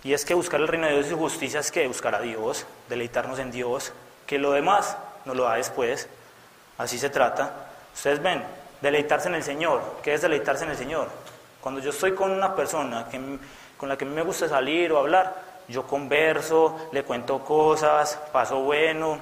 [0.03, 2.21] y es que buscar el reino de Dios y su justicia es que buscar a
[2.21, 3.93] Dios, deleitarnos en Dios,
[4.25, 6.07] que lo demás no lo da después.
[6.77, 7.67] Así se trata.
[7.93, 8.43] Ustedes ven,
[8.81, 9.81] deleitarse en el Señor.
[10.03, 11.07] ¿Qué es deleitarse en el Señor?
[11.61, 13.07] Cuando yo estoy con una persona
[13.77, 15.33] con la que me gusta salir o hablar,
[15.67, 19.19] yo converso, le cuento cosas, paso bueno.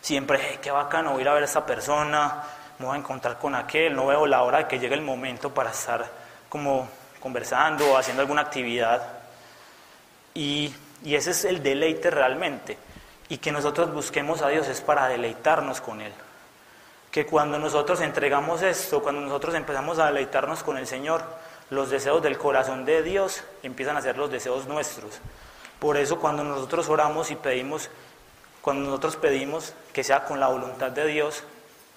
[0.00, 2.42] Siempre, hey, qué bacano, a ir a ver a esa persona,
[2.78, 5.52] me voy a encontrar con aquel, no veo la hora de que llegue el momento
[5.52, 6.04] para estar
[6.48, 6.88] como
[7.20, 9.02] conversando o haciendo alguna actividad.
[10.34, 12.76] Y, y ese es el deleite realmente
[13.28, 16.12] y que nosotros busquemos a Dios es para deleitarnos con Él.
[17.14, 21.22] Que cuando nosotros entregamos esto, cuando nosotros empezamos a deleitarnos con el Señor,
[21.70, 25.20] los deseos del corazón de Dios empiezan a ser los deseos nuestros.
[25.78, 27.88] Por eso cuando nosotros oramos y pedimos,
[28.60, 31.44] cuando nosotros pedimos que sea con la voluntad de Dios,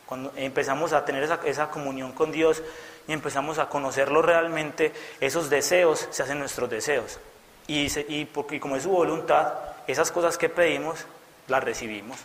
[0.05, 2.61] cuando empezamos a tener esa, esa comunión con Dios
[3.07, 7.17] y empezamos a conocerlo realmente, esos deseos se hacen nuestros deseos.
[7.65, 9.51] Y, y, porque, como es su voluntad,
[9.87, 11.07] esas cosas que pedimos,
[11.47, 12.19] las recibimos.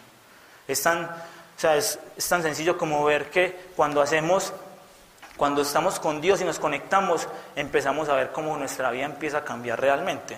[0.68, 1.10] Es tan,
[1.62, 4.52] sea, es, es tan sencillo como ver que cuando hacemos
[5.36, 9.44] cuando estamos con Dios y nos conectamos, empezamos a ver cómo nuestra vida empieza a
[9.44, 10.36] cambiar realmente.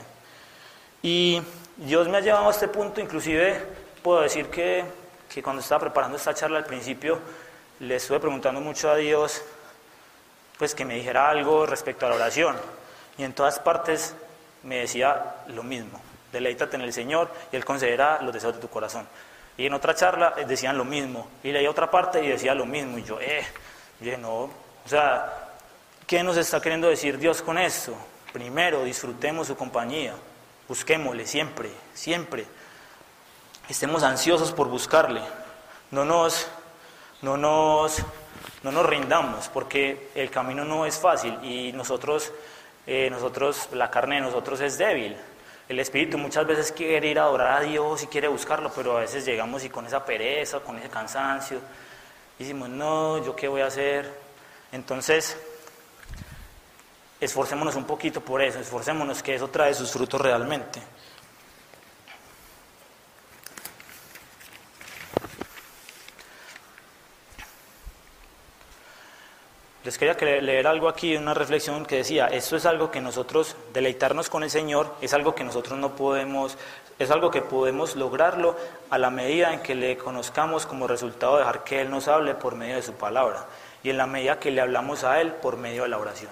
[1.02, 1.42] Y
[1.76, 3.60] Dios me ha llevado a este punto, inclusive
[4.02, 4.84] puedo decir que,
[5.28, 7.18] que cuando estaba preparando esta charla al principio,
[7.80, 9.42] le estuve preguntando mucho a Dios,
[10.58, 12.56] pues que me dijera algo respecto a la oración.
[13.18, 14.14] Y en todas partes
[14.62, 16.00] me decía lo mismo,
[16.32, 19.06] deleítate en el Señor y Él concederá los deseos de tu corazón.
[19.56, 22.66] Y en otra charla eh, decían lo mismo, y leía otra parte y decía lo
[22.66, 23.46] mismo, y yo, eh,
[24.00, 24.30] yo no,
[24.84, 25.50] o sea,
[26.06, 27.94] ¿qué nos está queriendo decir Dios con esto?
[28.32, 30.14] Primero, disfrutemos su compañía,
[30.68, 32.46] busquémosle siempre, siempre.
[33.68, 35.22] Estemos ansiosos por buscarle.
[35.90, 36.48] No nos,
[37.22, 38.02] no nos,
[38.62, 42.32] no nos rindamos, porque el camino no es fácil y nosotros,
[42.86, 45.16] eh, nosotros, la carne de nosotros es débil.
[45.68, 49.00] El espíritu muchas veces quiere ir a adorar a Dios y quiere buscarlo, pero a
[49.00, 51.58] veces llegamos y con esa pereza, con ese cansancio,
[52.38, 54.12] decimos, no, ¿yo qué voy a hacer?
[54.72, 55.38] Entonces,
[57.18, 60.80] esforcémonos un poquito por eso, esforcémonos que eso trae sus frutos realmente.
[69.84, 74.30] Les quería leer algo aquí, una reflexión que decía, esto es algo que nosotros, deleitarnos
[74.30, 76.56] con el Señor, es algo que nosotros no podemos,
[76.98, 78.56] es algo que podemos lograrlo
[78.88, 82.34] a la medida en que le conozcamos como resultado de dejar que Él nos hable
[82.34, 83.44] por medio de su palabra
[83.82, 86.30] y en la medida que le hablamos a Él por medio de la oración.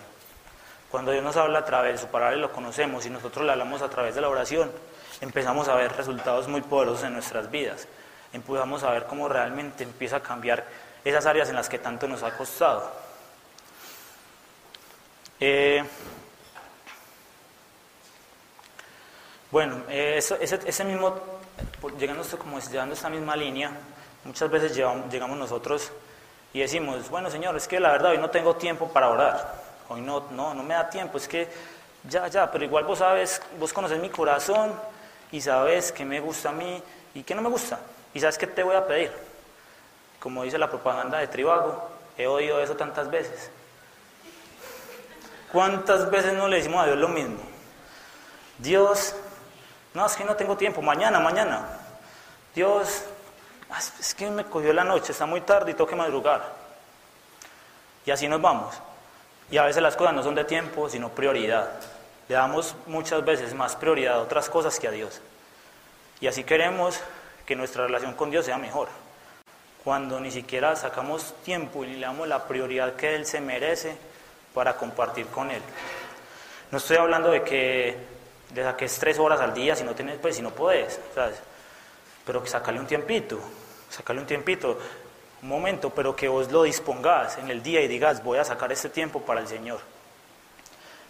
[0.91, 3.53] Cuando Dios nos habla a través de su palabra y lo conocemos y nosotros le
[3.53, 4.73] hablamos a través de la oración,
[5.21, 7.87] empezamos a ver resultados muy poderosos en nuestras vidas.
[8.33, 10.65] Empezamos a ver cómo realmente empieza a cambiar
[11.05, 13.12] esas áreas en las que tanto nos ha costado.
[15.45, 15.83] Eh,
[19.51, 21.17] bueno, ese, ese, mismo,
[21.99, 23.73] llegando, como esta misma línea,
[24.23, 25.91] muchas veces llegamos nosotros
[26.53, 29.55] y decimos, bueno Señor, es que la verdad hoy no tengo tiempo para orar,
[29.89, 31.49] hoy no, no, no me da tiempo, es que
[32.09, 34.73] ya, ya, pero igual vos sabes, vos conoces mi corazón
[35.33, 36.81] y sabes que me gusta a mí
[37.15, 37.81] y que no me gusta,
[38.15, 39.11] y sabes que te voy a pedir.
[40.21, 43.51] Como dice la propaganda de Tribago, he oído eso tantas veces.
[45.53, 47.39] ¿Cuántas veces no le decimos a Dios lo mismo?
[48.59, 49.15] Dios,
[49.95, 51.67] no, es que no tengo tiempo, mañana, mañana.
[52.55, 53.05] Dios,
[53.75, 56.43] Ah, es que me cogió la noche, está muy tarde y tengo que madrugar.
[58.05, 58.75] Y así nos vamos.
[59.51, 61.71] Y a veces las cosas no son de tiempo, sino prioridad.
[62.29, 65.23] Le damos muchas veces más prioridad a otras cosas que a Dios.
[66.21, 67.01] Y así queremos
[67.47, 68.89] que nuestra relación con Dios sea mejor.
[69.85, 73.97] Cuando ni siquiera sacamos tiempo y le damos la prioridad que Él se merece
[74.55, 75.63] para compartir con Él.
[76.71, 77.97] No estoy hablando de que
[78.55, 81.37] le saques tres horas al día si no tienes, pues si no puedes, ¿sabes?
[82.25, 83.41] pero que sacarle un tiempito
[83.93, 84.79] sacarle un tiempito,
[85.43, 88.73] un momento, pero que vos lo dispongas en el día y digas, voy a sacar
[88.73, 89.81] este tiempo para el Señor.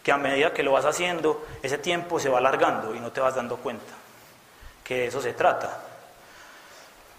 [0.03, 3.20] Que a medida que lo vas haciendo, ese tiempo se va alargando y no te
[3.20, 3.93] vas dando cuenta.
[4.82, 5.80] Que de eso se trata.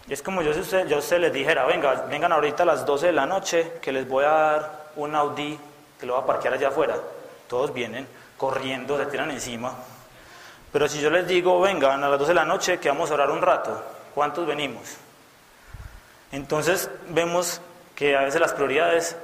[0.06, 3.06] es como yo, si usted, yo usted les dijera, venga, vengan ahorita a las 12
[3.06, 5.58] de la noche, que les voy a dar un Audi,
[6.04, 6.96] que lo voy a parquear allá afuera.
[7.48, 9.74] Todos vienen corriendo, se tiran encima.
[10.70, 13.14] Pero si yo les digo, vengan a las 12 de la noche, que vamos a
[13.14, 13.82] orar un rato,
[14.14, 14.96] ¿cuántos venimos?
[16.30, 17.62] Entonces vemos
[17.94, 19.16] que a veces las prioridades,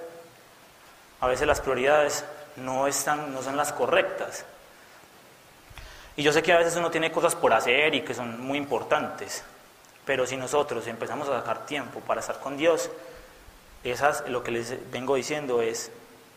[1.21, 2.25] a veces las prioridades
[2.57, 4.47] no, están, no son las correctas.
[6.17, 8.57] Y yo sé que a veces uno tiene cosas por hacer y que son muy
[8.57, 9.45] importantes,
[10.07, 12.91] pero si nosotros empezamos a sacar tiempo para estar con Dios,
[13.85, 15.91] esas, lo que les vengo diciendo es,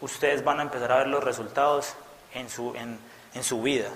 [0.04, 1.96] ustedes van a empezar a ver los resultados
[2.34, 3.00] en su, en,
[3.34, 3.90] en su vida.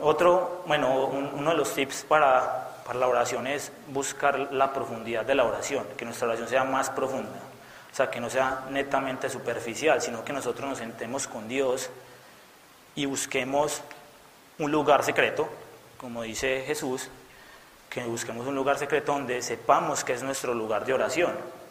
[0.00, 5.34] Otro, bueno, uno de los tips para para la oración es buscar la profundidad de
[5.34, 7.38] la oración, que nuestra oración sea más profunda,
[7.90, 11.90] o sea, que no sea netamente superficial, sino que nosotros nos sentemos con Dios
[12.94, 13.82] y busquemos
[14.58, 15.48] un lugar secreto,
[15.96, 17.08] como dice Jesús,
[17.88, 21.61] que busquemos un lugar secreto donde sepamos que es nuestro lugar de oración.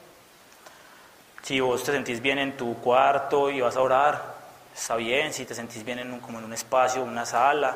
[1.43, 4.35] Si vos te sentís bien en tu cuarto y vas a orar,
[4.73, 7.75] está bien, si te sentís bien en un, como en un espacio, una sala,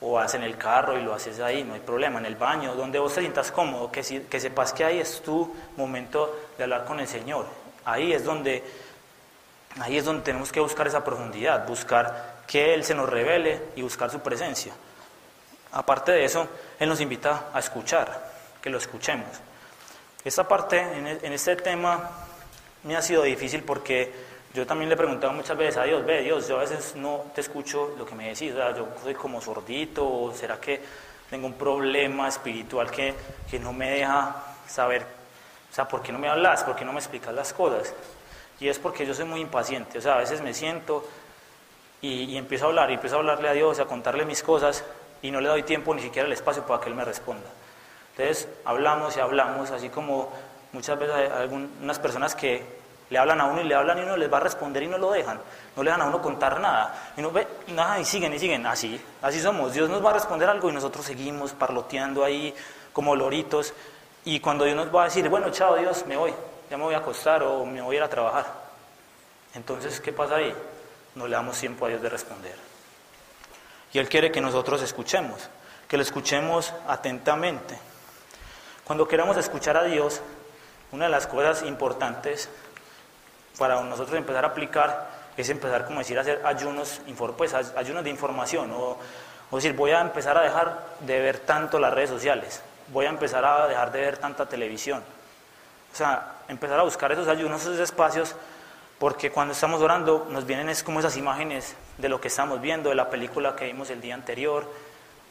[0.00, 2.74] o vas en el carro y lo haces ahí, no hay problema, en el baño,
[2.74, 7.00] donde vos te sientas cómodo, que, sepas que ahí es tu momento de hablar con
[7.00, 7.46] el Señor.
[7.84, 8.64] Ahí es donde,
[9.80, 13.82] ahí es donde tenemos que buscar esa profundidad, buscar que Él se nos revele y
[13.82, 14.72] buscar su presencia.
[15.72, 16.48] Aparte de eso,
[16.78, 18.30] Él nos invita a escuchar,
[18.62, 19.28] que lo escuchemos.
[20.24, 22.10] Esta parte, en, e, en este tema,
[22.84, 24.12] me ha sido difícil porque
[24.52, 27.24] yo también le he preguntado muchas veces a Dios, ve Dios, yo a veces no
[27.34, 30.80] te escucho lo que me decís, o sea, yo soy como sordito, o será que
[31.28, 33.14] tengo un problema espiritual que,
[33.48, 34.34] que no me deja
[34.66, 35.02] saber,
[35.70, 36.64] o sea, ¿por qué no me hablas?
[36.64, 37.94] ¿Por qué no me explicas las cosas?
[38.58, 41.06] Y es porque yo soy muy impaciente, o sea, a veces me siento
[42.02, 44.84] y, y empiezo a hablar, y empiezo a hablarle a Dios, a contarle mis cosas,
[45.22, 47.48] y no le doy tiempo ni siquiera el espacio para que Él me responda.
[48.16, 50.32] Entonces, hablamos y hablamos, así como
[50.72, 54.16] muchas veces hay algunas personas que le hablan a uno y le hablan y uno
[54.16, 55.40] les va a responder y no lo dejan.
[55.76, 57.12] No le dejan a uno contar nada.
[57.16, 58.64] Y uno ve, nada, y siguen y siguen.
[58.66, 59.74] Así, así somos.
[59.74, 62.54] Dios nos va a responder algo y nosotros seguimos parloteando ahí
[62.92, 63.74] como loritos.
[64.24, 66.32] Y cuando Dios nos va a decir, bueno, chao Dios, me voy,
[66.70, 68.46] ya me voy a acostar o me voy a ir a trabajar.
[69.54, 70.54] Entonces, ¿qué pasa ahí?
[71.16, 72.54] No le damos tiempo a Dios de responder.
[73.92, 75.48] Y Él quiere que nosotros escuchemos,
[75.88, 77.76] que lo escuchemos atentamente.
[78.84, 80.20] Cuando queramos escuchar a Dios,
[80.92, 82.48] una de las cosas importantes
[83.58, 87.00] para nosotros empezar a aplicar es empezar, como decir, a hacer ayunos,
[87.36, 88.98] pues, ayunos de información, o,
[89.50, 93.08] o decir, voy a empezar a dejar de ver tanto las redes sociales, voy a
[93.08, 95.02] empezar a dejar de ver tanta televisión.
[95.92, 98.36] O sea, empezar a buscar esos ayunos, esos espacios,
[98.98, 102.90] porque cuando estamos orando nos vienen es como esas imágenes de lo que estamos viendo,
[102.90, 104.70] de la película que vimos el día anterior,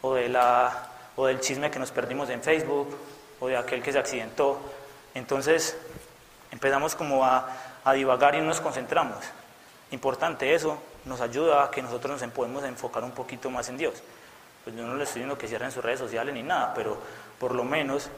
[0.02, 2.98] o, de la, o del chisme que nos perdimos en Facebook,
[3.40, 4.60] o de aquel que se accidentó.
[5.20, 5.76] Entonces
[6.50, 7.48] empezamos como a,
[7.94, 9.18] divagar y no nos concentramos.
[9.92, 13.96] Importante eso, nos ayuda a que nosotros nos podemos enfocar un poquito más en Dios.
[14.64, 16.98] Pues yo no les estoy diciendo que cierren sus redes sociales ni nada, pero
[17.40, 18.10] por lo menos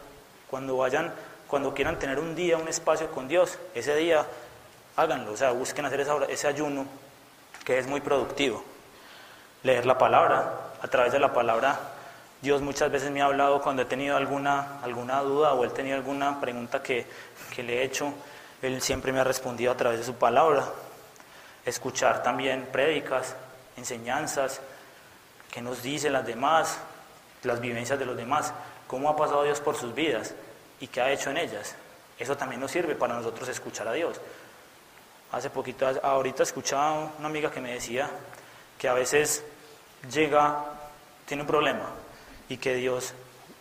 [0.50, 1.12] cuando vayan,
[1.48, 4.26] cuando quieran tener un día, un espacio con Dios, ese día
[4.98, 6.86] háganlo, o sea, busquen hacer ese ayuno
[7.64, 8.64] que es muy productivo.
[9.64, 11.80] Leer la palabra, a través de la palabra
[12.42, 15.96] Dios muchas veces me ha hablado cuando he tenido alguna, alguna duda o he tenido
[15.96, 17.06] alguna pregunta que,
[17.54, 18.14] que le he hecho
[18.62, 20.66] él siempre me ha respondido a través de su palabra.
[21.66, 23.36] Escuchar también prédicas,
[23.76, 24.62] enseñanzas,
[25.50, 26.78] qué nos dicen las demás,
[27.44, 28.54] las vivencias de los demás,
[28.88, 30.36] cómo ha pasado Dios por sus vidas
[30.80, 31.76] y qué ha hecho en ellas.
[32.20, 34.22] Eso también nos sirve para nosotros escuchar a Dios.
[35.32, 38.10] Hace poquito, ahorita escuchaba una amiga que me decía
[38.78, 39.44] que a veces
[40.12, 40.66] llega,
[41.26, 41.90] tiene un problema
[42.52, 43.14] y que Dios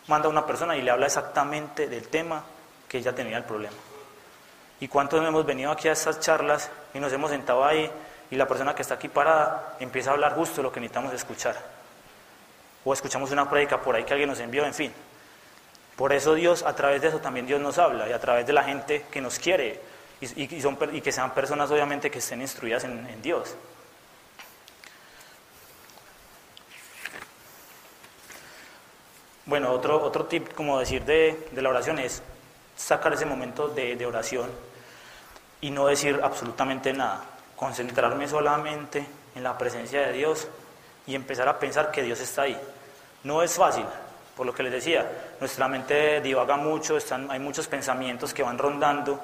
[0.09, 2.43] manda a una persona y le habla exactamente del tema
[2.89, 3.77] que ella tenía el problema.
[4.81, 7.89] ¿Y cuántos hemos venido aquí a estas charlas y nos hemos sentado ahí
[8.33, 11.55] y la persona que está aquí parada empieza a hablar justo lo que necesitamos escuchar?
[12.85, 14.93] O escuchamos una prédica por ahí que alguien nos envió, en fin.
[15.95, 18.53] Por eso Dios, a través de eso también Dios nos habla y a través de
[18.53, 19.81] la gente que nos quiere
[20.21, 23.55] y, son, y que sean personas obviamente que estén instruidas en, Dios.
[29.51, 32.23] Bueno, otro, otro tip, como decir, de, de la oración es
[32.77, 34.49] sacar ese momento de, de oración
[35.61, 37.25] y no decir absolutamente nada,
[37.57, 40.47] concentrarme solamente en la presencia de Dios
[41.05, 42.57] y empezar a pensar que Dios está ahí.
[43.25, 43.87] No es fácil,
[44.37, 46.97] por lo que les decía, nuestra mente divaga mucho,
[47.29, 49.21] hay muchos pensamientos que van rondando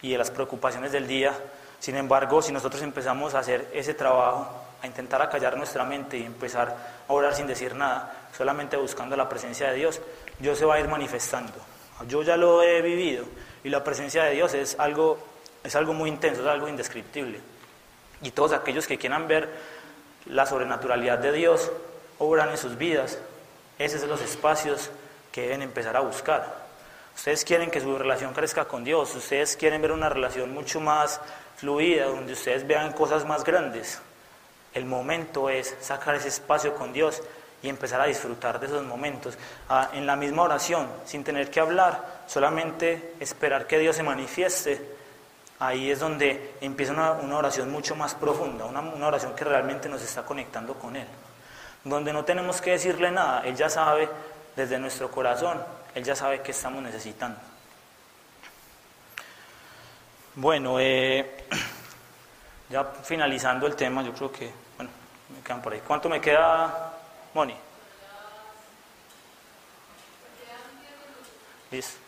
[0.00, 1.32] y de las preocupaciones del día.
[1.80, 4.46] Sin embargo, si nosotros empezamos a hacer ese trabajo,
[4.80, 6.76] a intentar acallar nuestra mente y empezar
[7.08, 10.00] a orar sin decir nada, solamente buscando la presencia de Dios,
[10.38, 11.54] Dios se va a ir manifestando.
[12.08, 13.24] Yo ya lo he vivido
[13.64, 15.18] y la presencia de Dios es algo
[15.66, 17.40] es algo muy intenso, es algo indescriptible.
[18.22, 19.48] Y todos aquellos que quieran ver
[20.26, 21.70] la sobrenaturalidad de Dios
[22.18, 23.18] obran en sus vidas.
[23.78, 24.90] Esos son los espacios
[25.32, 26.66] que deben empezar a buscar.
[27.14, 31.20] Ustedes quieren que su relación crezca con Dios, ustedes quieren ver una relación mucho más
[31.56, 34.00] fluida, donde ustedes vean cosas más grandes.
[34.74, 37.22] El momento es sacar ese espacio con Dios
[37.66, 39.36] y empezar a disfrutar de esos momentos.
[39.92, 44.96] en la misma oración, sin tener que hablar, solamente esperar que Dios se manifieste
[45.58, 50.02] ahí es donde empieza una, oración mucho más profunda, una, una, oración que realmente nos
[50.02, 51.06] está conectando con Él,
[51.84, 54.08] donde no tenemos que decirle nada, Él ya sabe
[54.54, 55.62] desde nuestro corazón,
[55.94, 57.38] Él ya sabe qué estamos necesitando.
[60.34, 61.46] Bueno, eh,
[62.68, 64.90] ya finalizando el tema, yo creo que, bueno,
[65.34, 65.80] me quedan por ahí.
[65.86, 66.85] ¿Cuánto me queda,
[67.36, 67.54] Moni?
[71.70, 71.98] Listo.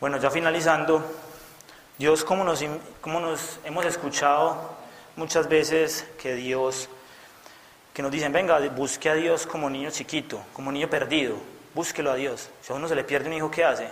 [0.00, 1.00] Bueno, ya finalizando,
[1.96, 2.64] Dios, como nos,
[3.00, 4.74] como nos hemos escuchado
[5.14, 6.88] muchas veces que Dios
[7.94, 11.36] que nos dicen, venga, busque a Dios como niño chiquito, como niño perdido,
[11.72, 12.50] búsquelo a Dios.
[12.62, 13.88] Si a uno se le pierde un hijo, ¿qué hace?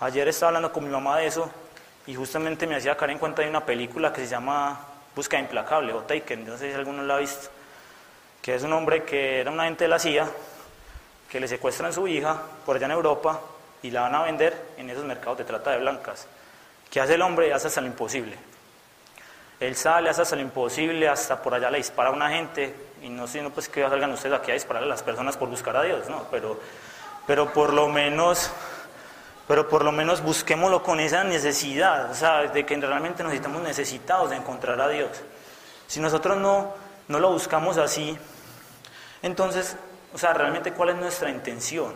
[0.00, 1.48] Ayer estaba hablando con mi mamá de eso
[2.08, 4.80] y justamente me hacía caer en cuenta de una película que se llama
[5.14, 7.50] Busca Implacable o Taken, no sé si alguno la ha visto,
[8.48, 10.26] que es un hombre que era un agente de la CIA,
[11.28, 13.42] que le secuestran su hija por allá en Europa
[13.82, 16.26] y la van a vender en esos mercados de trata de blancas.
[16.90, 17.52] ¿Qué hace el hombre?
[17.52, 18.34] Hace hasta lo imposible.
[19.60, 23.10] Él sale, hace hasta lo imposible, hasta por allá le dispara a una gente, y
[23.10, 25.76] no sé, no pues que salgan ustedes aquí a disparar a las personas por buscar
[25.76, 26.58] a Dios, no, pero,
[27.26, 28.50] pero por lo menos,
[29.46, 33.60] pero por lo menos busquémoslo con esa necesidad, o sea, de que realmente nos estamos
[33.60, 35.10] necesitados de encontrar a Dios.
[35.86, 36.72] Si nosotros no,
[37.08, 38.18] no lo buscamos así,
[39.22, 39.76] entonces,
[40.14, 41.94] o sea, realmente cuál es nuestra intención.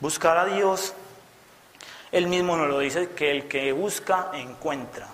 [0.00, 0.94] Buscar a Dios,
[2.12, 5.08] Él mismo nos lo dice, que el que busca, encuentra.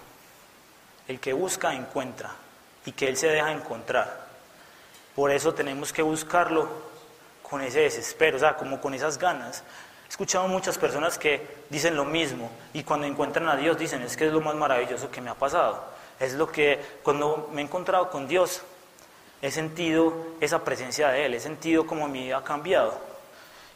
[1.06, 2.32] El que busca, encuentra.
[2.86, 4.28] Y que Él se deja encontrar.
[5.14, 6.68] Por eso tenemos que buscarlo
[7.42, 9.62] con ese desespero, o sea, como con esas ganas.
[10.06, 14.16] He escuchado muchas personas que dicen lo mismo y cuando encuentran a Dios dicen, es
[14.16, 15.84] que es lo más maravilloso que me ha pasado.
[16.18, 18.62] Es lo que cuando me he encontrado con Dios
[19.42, 22.98] he sentido esa presencia de Él, he sentido como mi vida ha cambiado.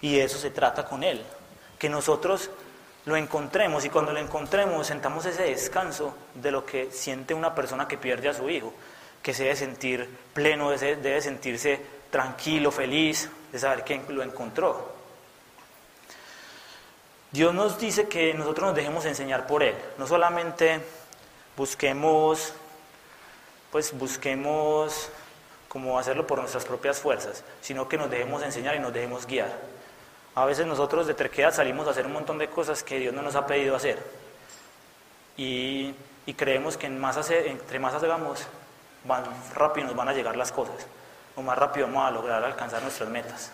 [0.00, 1.22] Y eso se trata con Él,
[1.78, 2.50] que nosotros
[3.06, 7.86] lo encontremos y cuando lo encontremos sentamos ese descanso de lo que siente una persona
[7.86, 8.72] que pierde a su hijo,
[9.22, 14.92] que se debe sentir pleno, debe sentirse tranquilo, feliz, de saber que lo encontró.
[17.30, 20.80] Dios nos dice que nosotros nos dejemos enseñar por Él, no solamente
[21.56, 22.52] busquemos,
[23.72, 25.10] pues busquemos
[25.74, 29.50] como hacerlo por nuestras propias fuerzas, sino que nos dejemos enseñar y nos dejemos guiar.
[30.36, 33.22] A veces nosotros de terquedad salimos a hacer un montón de cosas que Dios no
[33.22, 33.98] nos ha pedido hacer.
[35.36, 35.96] Y,
[36.36, 38.46] creemos que en más entre más hagamos,
[39.04, 39.24] más
[39.56, 40.86] rápido nos van a llegar las cosas.
[41.34, 43.50] O más rápido vamos a lograr alcanzar nuestras metas.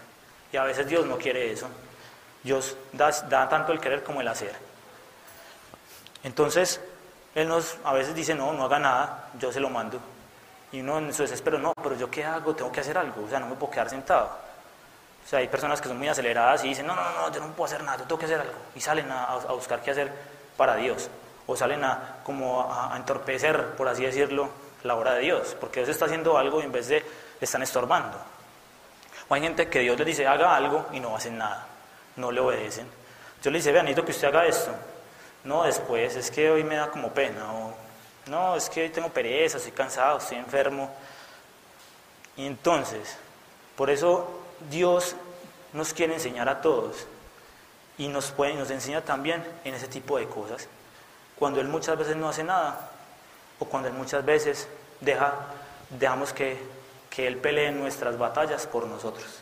[0.53, 1.69] Y a veces Dios no quiere eso.
[2.43, 4.55] Dios da, da tanto el querer como el hacer.
[6.23, 6.83] Entonces,
[7.35, 9.99] Él nos a veces dice, no, no haga nada, yo se lo mando.
[10.73, 13.29] Y uno en su desespero, no, pero yo qué hago, tengo que hacer algo, o
[13.29, 14.31] sea, no me puedo quedar sentado.
[15.25, 17.49] O sea, hay personas que son muy aceleradas y dicen, no, no, no, yo no
[17.49, 18.55] puedo hacer nada, yo tengo que hacer algo.
[18.75, 20.13] Y salen a, buscar qué hacer
[20.57, 21.09] para Dios.
[21.47, 24.51] O salen a, como a, entorpecer, por así decirlo,
[24.83, 25.57] la obra de Dios.
[25.61, 27.05] Porque Dios está haciendo algo y en vez de, le
[27.41, 28.17] están estorbando.
[29.29, 31.67] O hay gente que Dios les dice, haga algo y no hacen nada.
[32.17, 32.89] No le obedecen.
[33.43, 34.73] Yo le dice, vean, necesito que usted haga esto.
[35.45, 37.53] No, después, es que hoy me da como pena.
[37.53, 37.75] O,
[38.31, 40.89] no, es que hoy tengo pereza, estoy cansado, estoy enfermo.
[42.37, 43.17] Y entonces,
[43.77, 45.17] por eso Dios
[45.73, 47.07] nos quiere enseñar a todos
[47.99, 50.69] y nos, puede, nos enseña también en ese tipo de cosas.
[51.39, 52.91] Cuando Él muchas veces no hace nada
[53.59, 54.69] o cuando Él muchas veces
[55.01, 55.35] deja,
[55.91, 56.57] dejamos que,
[57.11, 59.41] que Él pelee nuestras batallas por nosotros.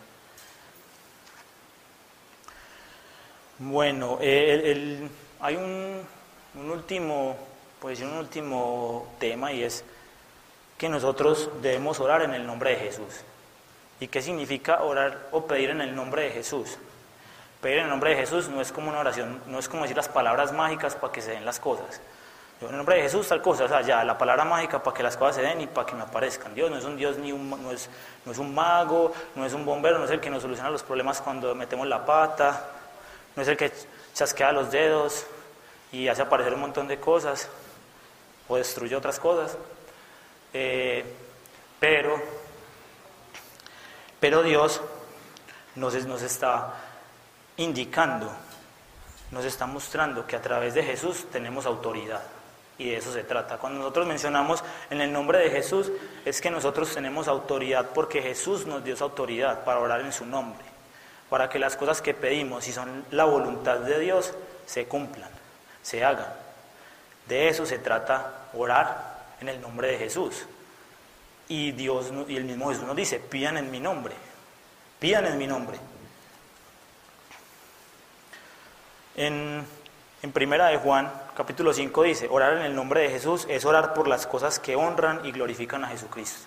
[3.58, 6.06] Bueno, hay un,
[6.54, 7.36] un, último,
[7.80, 9.84] pues un último tema y es
[10.76, 13.22] que nosotros debemos orar en el nombre de Jesús.
[14.00, 16.78] ¿Y qué significa orar o pedir en el nombre de Jesús?
[17.60, 19.96] Pedir en el nombre de Jesús no es como una oración, no es como decir
[19.96, 22.00] las palabras mágicas para que se den las cosas.
[22.60, 24.96] Yo en el nombre de Jesús tal cosa, o sea, ya la palabra mágica para
[24.96, 26.54] que las cosas se den y para que me aparezcan.
[26.54, 27.88] Dios no es un Dios ni un, no es,
[28.24, 30.82] no es un mago, no es un bombero, no es el que nos soluciona los
[30.82, 32.68] problemas cuando metemos la pata,
[33.34, 33.72] no es el que
[34.14, 35.26] chasquea los dedos
[35.90, 37.48] y hace aparecer un montón de cosas
[38.48, 39.56] o destruye otras cosas.
[40.52, 41.04] Eh,
[41.78, 42.20] pero
[44.20, 44.80] pero Dios
[45.76, 46.74] nos, nos está
[47.56, 48.30] indicando,
[49.30, 52.22] nos está mostrando que a través de Jesús tenemos autoridad.
[52.78, 53.58] Y de eso se trata.
[53.58, 55.90] Cuando nosotros mencionamos en el nombre de Jesús,
[56.24, 60.24] es que nosotros tenemos autoridad porque Jesús nos dio esa autoridad para orar en su
[60.26, 60.64] nombre,
[61.28, 64.34] para que las cosas que pedimos, si son la voluntad de Dios,
[64.66, 65.30] se cumplan,
[65.82, 66.32] se hagan.
[67.26, 70.46] De eso se trata orar en el nombre de Jesús.
[71.48, 74.14] Y Dios y el mismo Jesús nos dice, pidan en mi nombre,
[74.98, 75.78] pidan en mi nombre.
[79.16, 79.64] En,
[80.22, 83.94] en Primera de Juan, capítulo 5 dice, orar en el nombre de Jesús es orar
[83.94, 86.46] por las cosas que honran y glorifican a Jesucristo.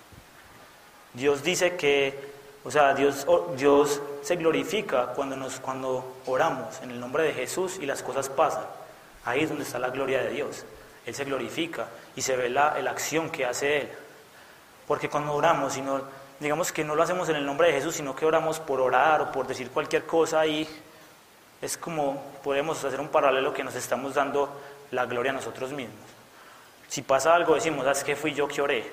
[1.14, 2.32] Dios dice que,
[2.64, 3.26] o sea, Dios,
[3.58, 8.30] Dios se glorifica cuando, nos, cuando oramos en el nombre de Jesús y las cosas
[8.30, 8.66] pasan.
[9.26, 10.66] Ahí es donde está la gloria de Dios.
[11.06, 13.90] Él se glorifica y se ve la, acción que hace Él.
[14.88, 16.02] Porque cuando oramos, no,
[16.40, 19.22] digamos que no lo hacemos en el nombre de Jesús, sino que oramos por orar
[19.22, 20.68] o por decir cualquier cosa y
[21.62, 26.00] es como podemos hacer un paralelo que nos estamos dando la gloria a nosotros mismos.
[26.88, 28.84] Si pasa algo, decimos, ah, es que fui yo que oré.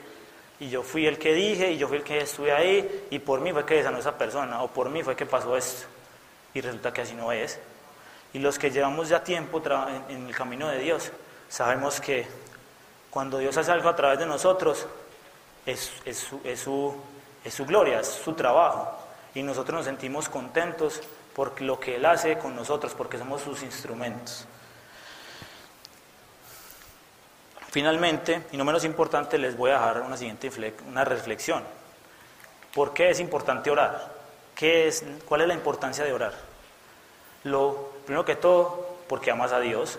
[0.61, 3.41] y yo fui el que dije, y yo fui el que estuve ahí, y por
[3.41, 5.87] mí fue que sanó esa persona, o por mí fue que pasó esto.
[6.55, 7.59] Y resulta que así no es.
[8.33, 9.63] Y los que llevamos ya tiempo
[10.09, 11.11] en el camino de Dios,
[11.49, 12.27] sabemos que
[13.11, 14.87] cuando Dios hace algo a través de nosotros,
[15.67, 15.91] es,
[16.57, 18.93] su, gloria, es su trabajo.
[19.35, 21.01] Y nosotros nos sentimos contentos
[21.35, 24.47] por lo que Él hace con nosotros, porque somos sus instrumentos.
[27.71, 30.51] Finalmente, y no menos importante, les voy a dejar una siguiente
[30.87, 31.63] una reflexión.
[32.75, 34.13] ¿Por qué es importante orar?
[34.55, 36.33] ¿Qué es, ¿Cuál es la importancia de orar?
[37.45, 39.99] Lo primero que todo, porque amas a Dios.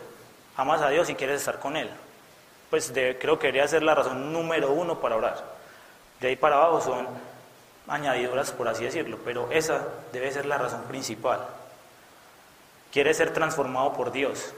[0.59, 1.89] Amas a Dios y quieres estar con Él.
[2.69, 5.41] Pues creo que debería ser la razón número uno para orar.
[6.19, 7.07] De ahí para abajo son
[7.87, 9.81] añadiduras, por así decirlo, pero esa
[10.11, 11.47] debe ser la razón principal.
[12.91, 14.53] Quieres ser transformado por Dios.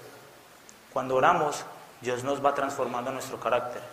[0.92, 1.66] Cuando oramos,
[2.02, 3.84] Dios nos va transformando nuestro carácter,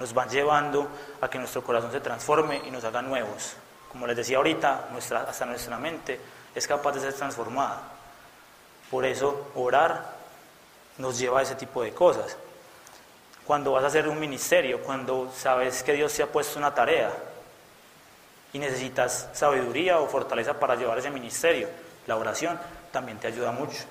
[0.00, 0.88] nos va llevando
[1.20, 3.54] a que nuestro corazón se transforme y nos haga nuevos.
[3.88, 6.18] Como les decía ahorita, nuestra, hasta nuestra mente
[6.56, 7.82] es capaz de ser transformada.
[8.90, 10.21] Por eso orar
[11.02, 12.36] nos lleva a ese tipo de cosas.
[13.46, 17.12] Cuando vas a hacer un ministerio, cuando sabes que Dios te ha puesto una tarea
[18.52, 21.68] y necesitas sabiduría o fortaleza para llevar ese ministerio,
[22.06, 22.58] la oración
[22.92, 23.82] también te ayuda mucho.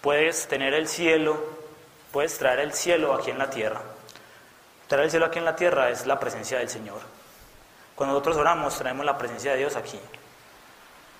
[0.00, 1.66] Puedes tener el cielo
[2.16, 3.82] puedes traer el cielo aquí en la tierra.
[4.88, 7.00] Traer el cielo aquí en la tierra es la presencia del Señor.
[7.94, 10.00] Cuando nosotros oramos, traemos la presencia de Dios aquí.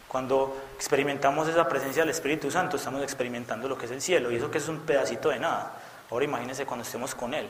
[0.08, 4.30] Cuando experimentamos esa presencia del Espíritu Santo, estamos experimentando lo que es el cielo.
[4.30, 5.72] Y eso que es un pedacito de nada.
[6.10, 7.48] Ahora imagínense cuando estemos con Él.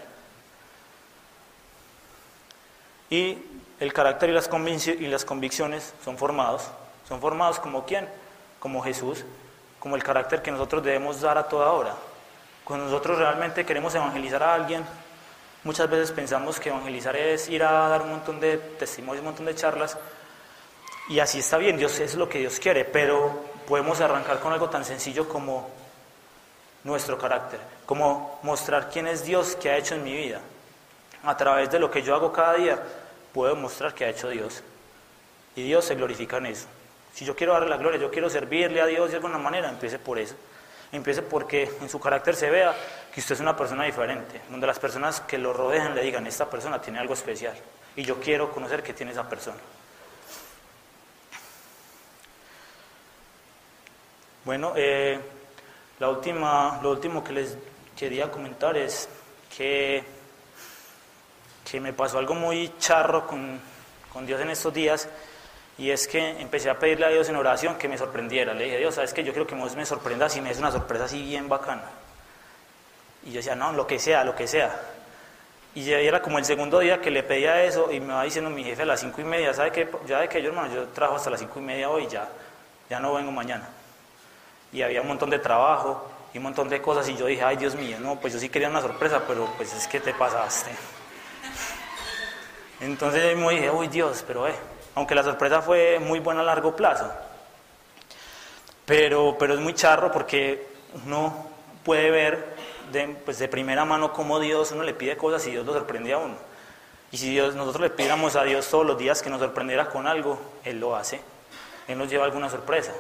[3.11, 3.39] Y
[3.79, 4.49] el carácter y las,
[4.87, 6.69] y las convicciones son formados.
[7.07, 8.09] Son formados como quién?
[8.59, 9.25] Como Jesús,
[9.79, 11.95] como el carácter que nosotros debemos dar a toda hora.
[12.65, 14.85] Cuando nosotros realmente queremos evangelizar a alguien,
[15.63, 19.47] muchas veces pensamos que evangelizar es ir a dar un montón de testimonios, un montón
[19.47, 19.97] de charlas,
[21.09, 24.69] y así está bien, Dios es lo que Dios quiere, pero podemos arrancar con algo
[24.69, 25.69] tan sencillo como
[26.85, 30.41] nuestro carácter, como mostrar quién es Dios que ha hecho en mi vida.
[31.25, 32.83] A través de lo que yo hago cada día,
[33.33, 34.63] puedo mostrar que ha hecho Dios.
[35.57, 36.67] Y Dios se glorifica en eso.
[37.15, 39.99] Si yo quiero darle la gloria, yo quiero servirle a Dios de alguna manera, empiece
[39.99, 40.35] por eso.
[40.93, 42.75] Empiece porque en su carácter se vea
[43.13, 46.49] que usted es una persona diferente, donde las personas que lo rodean le digan, esta
[46.49, 47.55] persona tiene algo especial
[47.97, 49.59] y yo quiero conocer qué tiene esa persona.
[54.47, 55.19] Bueno, eh,
[55.99, 57.59] la última, lo último que les
[57.97, 59.09] quería comentar es
[59.57, 60.05] que,
[61.69, 63.59] que me pasó algo muy charro con,
[64.13, 65.09] con Dios en estos días
[65.77, 68.55] y es que empecé a pedirle a Dios en oración que me sorprendiera.
[68.55, 69.25] Le dije, Dios, ¿sabes qué?
[69.25, 71.91] Yo quiero que me sorprendas y me des una sorpresa así bien bacana.
[73.25, 74.81] Y yo decía, no, lo que sea, lo que sea.
[75.75, 78.49] Y ya era como el segundo día que le pedía eso y me va diciendo
[78.49, 79.89] mi jefe a las cinco y media, ¿sabe qué?
[80.07, 82.29] Ya de que yo, hermano, yo trabajo hasta las cinco y media hoy, ya,
[82.89, 83.69] ya no vengo mañana.
[84.77, 87.57] Y había un montón de trabajo y un montón de cosas y yo dije, ay
[87.57, 90.71] Dios mío, no, pues yo sí quería una sorpresa, pero pues es que te pasaste.
[92.83, 94.55] Entonces yo me dije, uy Dios, pero eh,
[94.95, 97.11] aunque la sorpresa fue muy buena a largo plazo.
[98.85, 100.69] Pero, pero es muy charro porque
[101.07, 101.49] uno
[101.83, 102.45] puede ver
[102.93, 106.13] de, pues de primera mano cómo Dios uno le pide cosas y Dios lo sorprende
[106.13, 106.35] a uno.
[107.13, 110.07] Y si Dios, nosotros le pidiéramos a Dios todos los días que nos sorprendiera con
[110.07, 111.23] algo, Él lo hace.
[111.89, 112.93] Él nos lleva alguna sorpresa.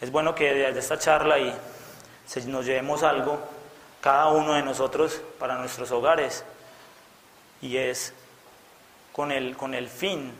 [0.00, 1.54] Es bueno que desde esta charla y
[2.46, 3.40] nos llevemos algo,
[4.00, 6.44] cada uno de nosotros, para nuestros hogares.
[7.62, 8.12] Y es
[9.12, 10.32] con el, con el fin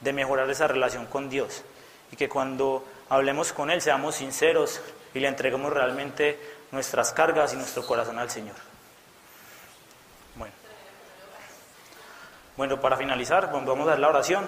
[0.00, 1.62] de mejorar esa relación con Dios
[2.10, 4.80] y que cuando hablemos con Él seamos sinceros
[5.12, 6.38] y le entreguemos realmente
[6.70, 8.56] nuestras cargas y nuestro corazón al Señor.
[10.36, 10.54] Bueno,
[12.56, 14.46] bueno para finalizar, vamos a dar la oración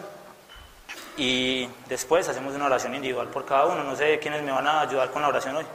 [1.17, 3.85] y después hacemos una oración individual por cada uno.
[3.85, 5.67] No sé quiénes me van a ayudar con la oración hoy.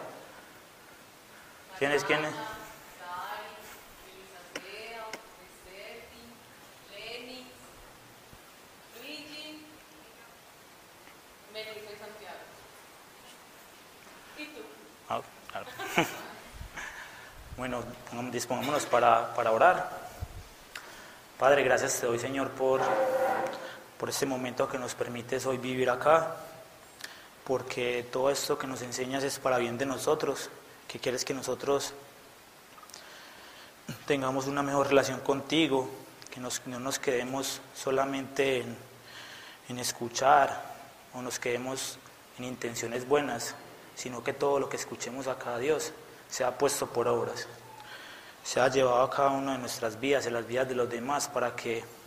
[1.79, 2.31] ¿Quiénes, quiénes?
[17.57, 17.83] Bueno,
[18.31, 19.89] dispongámonos para, para, orar.
[21.37, 22.81] Padre, gracias te doy, Señor, por,
[24.01, 26.35] por este momento que nos permites hoy vivir acá,
[27.43, 30.49] porque todo esto que nos enseñas es para bien de nosotros,
[30.87, 31.93] que quieres que nosotros
[34.07, 35.87] tengamos una mejor relación contigo,
[36.31, 38.65] que no nos quedemos solamente
[39.69, 40.63] en, escuchar
[41.13, 41.99] o nos quedemos
[42.39, 43.53] en intenciones buenas,
[43.93, 45.93] sino que todo lo que escuchemos a cada Dios
[46.27, 47.47] sea puesto por obras,
[48.43, 51.55] sea llevado a cada una de nuestras vidas, en las vidas de los demás, para
[51.55, 52.00] que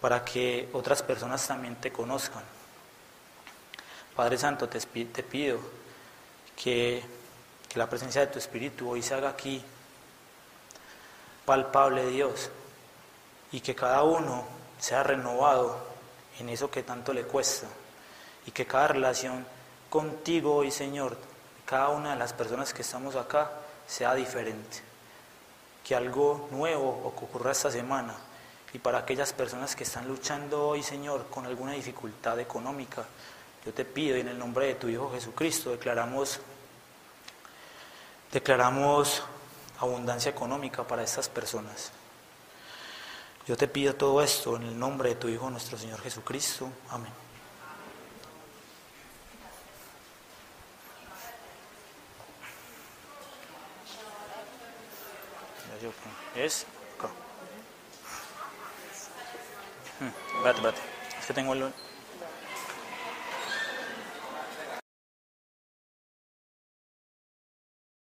[0.00, 2.42] para que otras personas también te conozcan.
[4.16, 5.58] Padre Santo, te, te pido
[6.56, 7.02] que,
[7.68, 9.62] que la presencia de tu Espíritu hoy se haga aquí
[11.44, 12.50] palpable, Dios,
[13.52, 14.44] y que cada uno
[14.78, 15.78] sea renovado
[16.38, 17.66] en eso que tanto le cuesta,
[18.46, 19.44] y que cada relación
[19.88, 21.16] contigo hoy, Señor,
[21.66, 23.50] cada una de las personas que estamos acá,
[23.86, 24.78] sea diferente.
[25.84, 28.14] Que algo nuevo ocurra esta semana.
[28.72, 33.04] Y para aquellas personas que están luchando hoy, Señor, con alguna dificultad económica,
[33.64, 36.40] yo te pido y en el nombre de tu Hijo Jesucristo declaramos,
[38.32, 39.22] declaramos
[39.80, 41.90] abundancia económica para estas personas.
[43.46, 46.70] Yo te pido todo esto en el nombre de tu Hijo nuestro Señor Jesucristo.
[46.90, 47.12] Amén.
[56.36, 56.64] Es
[60.00, 60.80] Hmm, espérate, espérate.
[61.20, 61.89] Es que.